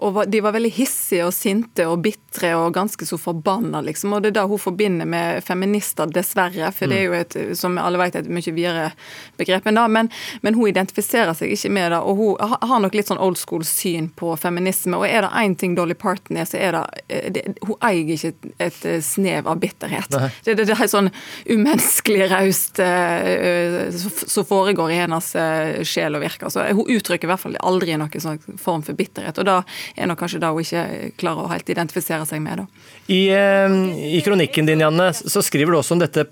[0.00, 4.16] og De var veldig hissige og sinte og bitre og ganske så forbanna, liksom.
[4.16, 6.72] Og det er da hun forbinder med feminister, dessverre.
[6.74, 8.90] For det er jo et, som alle vet, et mye videre
[9.38, 9.86] begrep enn det.
[9.94, 10.10] Men,
[10.42, 13.64] men, hun identifiserer seg ikke med det, og hun har nok litt sånn old school
[13.66, 14.98] syn på feminisme.
[14.98, 18.10] Og er det én ting Dolly Parton er, så er det, eh, det Hun eier
[18.14, 20.10] ikke et, et snev av bitterhet.
[20.10, 21.10] Det, det, det, er sånn
[21.46, 26.50] umenneskelig raust uh, som foregår i hennes uh, sjel og virke.
[26.52, 29.38] Så hun uttrykker i hvert fall aldri noen sånn form for bitterhet.
[29.40, 29.60] Og da
[29.94, 30.84] er nok kanskje det hun ikke
[31.20, 32.64] klarer å helt identifisere seg med.
[32.64, 32.90] Da.
[33.06, 36.26] I, I, kronikken din, Janne, så skriver du også om dette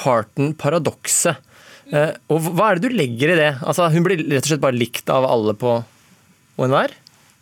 [0.00, 1.50] parten-paradokset.
[2.32, 3.50] og hva er det du legger i det?
[3.62, 5.82] Altså, hun blir rett og slett bare likt av alle på
[6.54, 6.92] og enhver?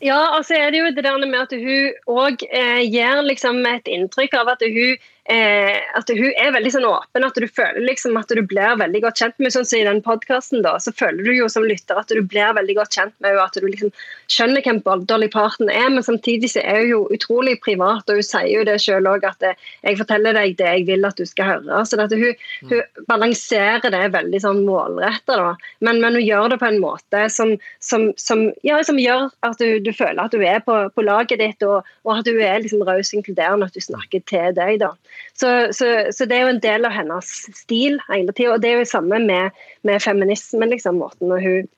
[0.03, 3.87] Ja, altså er det jo det der med at hun òg eh, gir liksom et
[3.87, 4.97] inntrykk av at hun
[5.31, 9.03] eh, at hun er veldig sånn åpen, at du føler liksom at du blir veldig
[9.05, 12.09] godt kjent med Sånn som i den podkasten, så føler du jo som lytter at
[12.09, 13.93] du blir veldig godt kjent med henne, at du liksom
[14.33, 18.27] skjønner hvem Dolly Parton er, men samtidig så er hun jo utrolig privat, og hun
[18.27, 21.29] sier jo det sjøl òg, at eh, jeg forteller deg det jeg vil at du
[21.29, 21.83] skal høre.
[21.87, 25.39] Så at hun, hun balanserer det veldig sånn målretta,
[25.85, 27.55] men, men, hun gjør det på en måte som,
[27.85, 31.43] som, som, ja, som gjør at du, du, føler at du er på, på laget
[31.43, 34.81] ditt, og, og, at du er liksom raus inkluderende, at du snakker til deg.
[34.83, 34.95] da.
[35.33, 38.57] Så, så, så, det er jo en del av hennes stil hele tida.
[38.57, 41.71] Og det er jo samme med, med feminismen, liksom, måten hun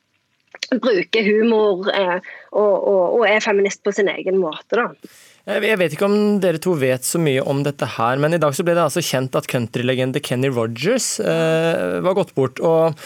[0.80, 2.18] bruker humor eh,
[2.54, 4.78] og, og, og, er feminist på sin egen måte.
[4.78, 4.88] da.
[5.44, 8.54] Jeg vet ikke om dere to vet så mye om dette her, men i dag
[8.56, 12.62] så ble det altså kjent at countrylegende Kenny Rogers eh, var gått bort.
[12.64, 12.96] og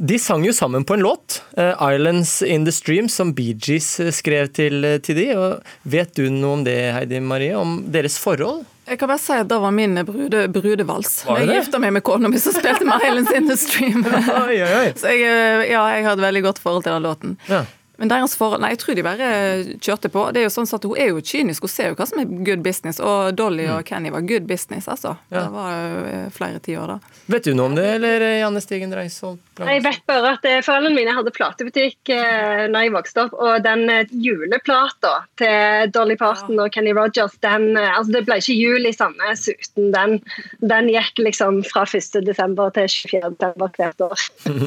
[0.00, 3.98] de sang jo sammen på en låt, uh, 'Islands In The Stream', som Bee Gees
[4.16, 5.26] skrev til, til de.
[5.36, 8.64] Og vet du noe om det, Heidi Marie, om deres forhold?
[8.90, 11.20] Jeg kan bare si at Det var min brude, brudevals.
[11.26, 14.02] Var jeg gifta meg med kona mi som spilte med Islands in the Stream.
[14.44, 14.88] oi, oi, oi.
[14.98, 17.36] Så jeg, eh, ja, jeg hadde veldig godt forhold til den låten.
[17.46, 17.62] Ja.
[18.00, 19.30] Men deres forhold Nei, jeg tror de bare
[19.76, 20.24] kjørte på.
[20.32, 22.30] Det er jo sånn at Hun er jo kynisk, hun ser jo hva som er
[22.48, 23.00] good business.
[23.04, 23.86] Og Dolly og mm.
[23.90, 25.14] Kenny var good business, altså.
[25.28, 25.44] Ja.
[25.44, 27.16] Det var eh, flere tiår, da.
[27.30, 29.42] Vet du noe om det, eller eh, Janne Stigen Reisholt?
[29.60, 33.60] Jeg vet bare at eh, foreldrene mine hadde platebutikk eh, når jeg vokste opp, og
[33.66, 38.94] den juleplata til Dolly Parton og Kenny Rogers, den, altså det ble ikke jul i
[38.96, 40.16] Sandnes uten den.
[40.64, 42.22] Den gikk liksom fra 1.
[42.24, 43.52] desember til 24.
[43.76, 44.26] hvert år.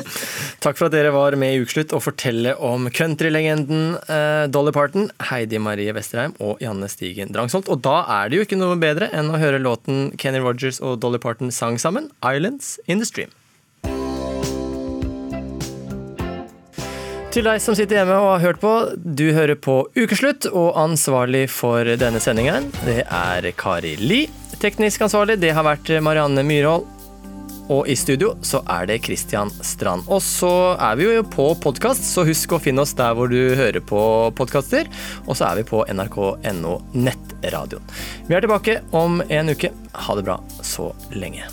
[0.64, 4.72] Takk for at dere var med i Ukeslutt og fortelle om country countrylegenden uh, Dolly
[4.72, 7.70] Parton, Heidi Marie Vesterheim og Janne Stigen Drangsholt.
[7.72, 11.00] Og da er det jo ikke noe bedre enn å høre låten Kenny Rogers og
[11.00, 13.32] Dolly Parton sang sammen, 'Islands in the Stream'.
[17.34, 21.48] Til deg som sitter hjemme og har hørt på, du hører på Ukeslutt, og ansvarlig
[21.50, 24.28] for denne sendingen, det er Kari Li.
[24.62, 26.86] Teknisk ansvarlig, det har vært Marianne Myrhold.
[27.72, 30.08] Og i studio så er det Christian Strand.
[30.12, 33.56] Og så er vi jo på podkast, så husk å finne oss der hvor du
[33.56, 34.04] hører på
[34.36, 34.90] podkaster.
[35.28, 37.92] Og så er vi på nrk.no nettradioen.
[38.28, 39.72] Vi er tilbake om en uke.
[39.94, 41.48] Ha det bra så lenge.